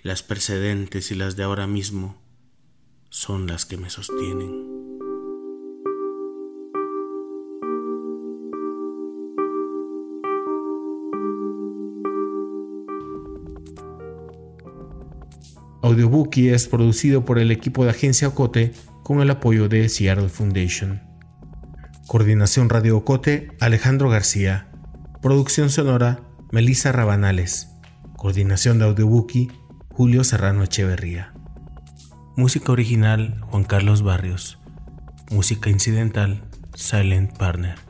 las 0.04 0.22
precedentes 0.22 1.12
y 1.12 1.16
las 1.16 1.36
de 1.36 1.44
ahora 1.44 1.66
mismo 1.66 2.22
son 3.10 3.48
las 3.48 3.66
que 3.66 3.78
me 3.78 3.90
sostienen. 3.90 4.78
Audiobookie 15.82 16.50
es 16.50 16.68
producido 16.68 17.26
por 17.26 17.40
el 17.40 17.50
equipo 17.50 17.84
de 17.84 17.92
Agencia 17.92 18.28
Ocote 18.28 18.74
con 19.04 19.22
el 19.22 19.32
apoyo 19.32 19.68
de 19.68 19.90
Seattle 19.90 20.30
Foundation. 20.30 21.02
Coordinación 22.08 22.70
Radio 22.70 22.98
Ocote, 22.98 23.50
Alejandro 23.60 24.10
García. 24.10 24.70
Producción 25.22 25.70
sonora, 25.70 26.22
Melissa 26.52 26.92
Rabanales. 26.92 27.70
Coordinación 28.16 28.80
de 28.80 28.86
Audiobookie, 28.86 29.52
Julio 29.98 30.24
Serrano 30.24 30.62
Echeverría. 30.62 31.34
Música 32.36 32.72
original 32.72 33.42
Juan 33.50 33.64
Carlos 33.64 34.04
Barrios. 34.04 34.60
Música 35.32 35.72
incidental 35.72 36.44
Silent 36.76 37.36
Partner. 37.36 37.87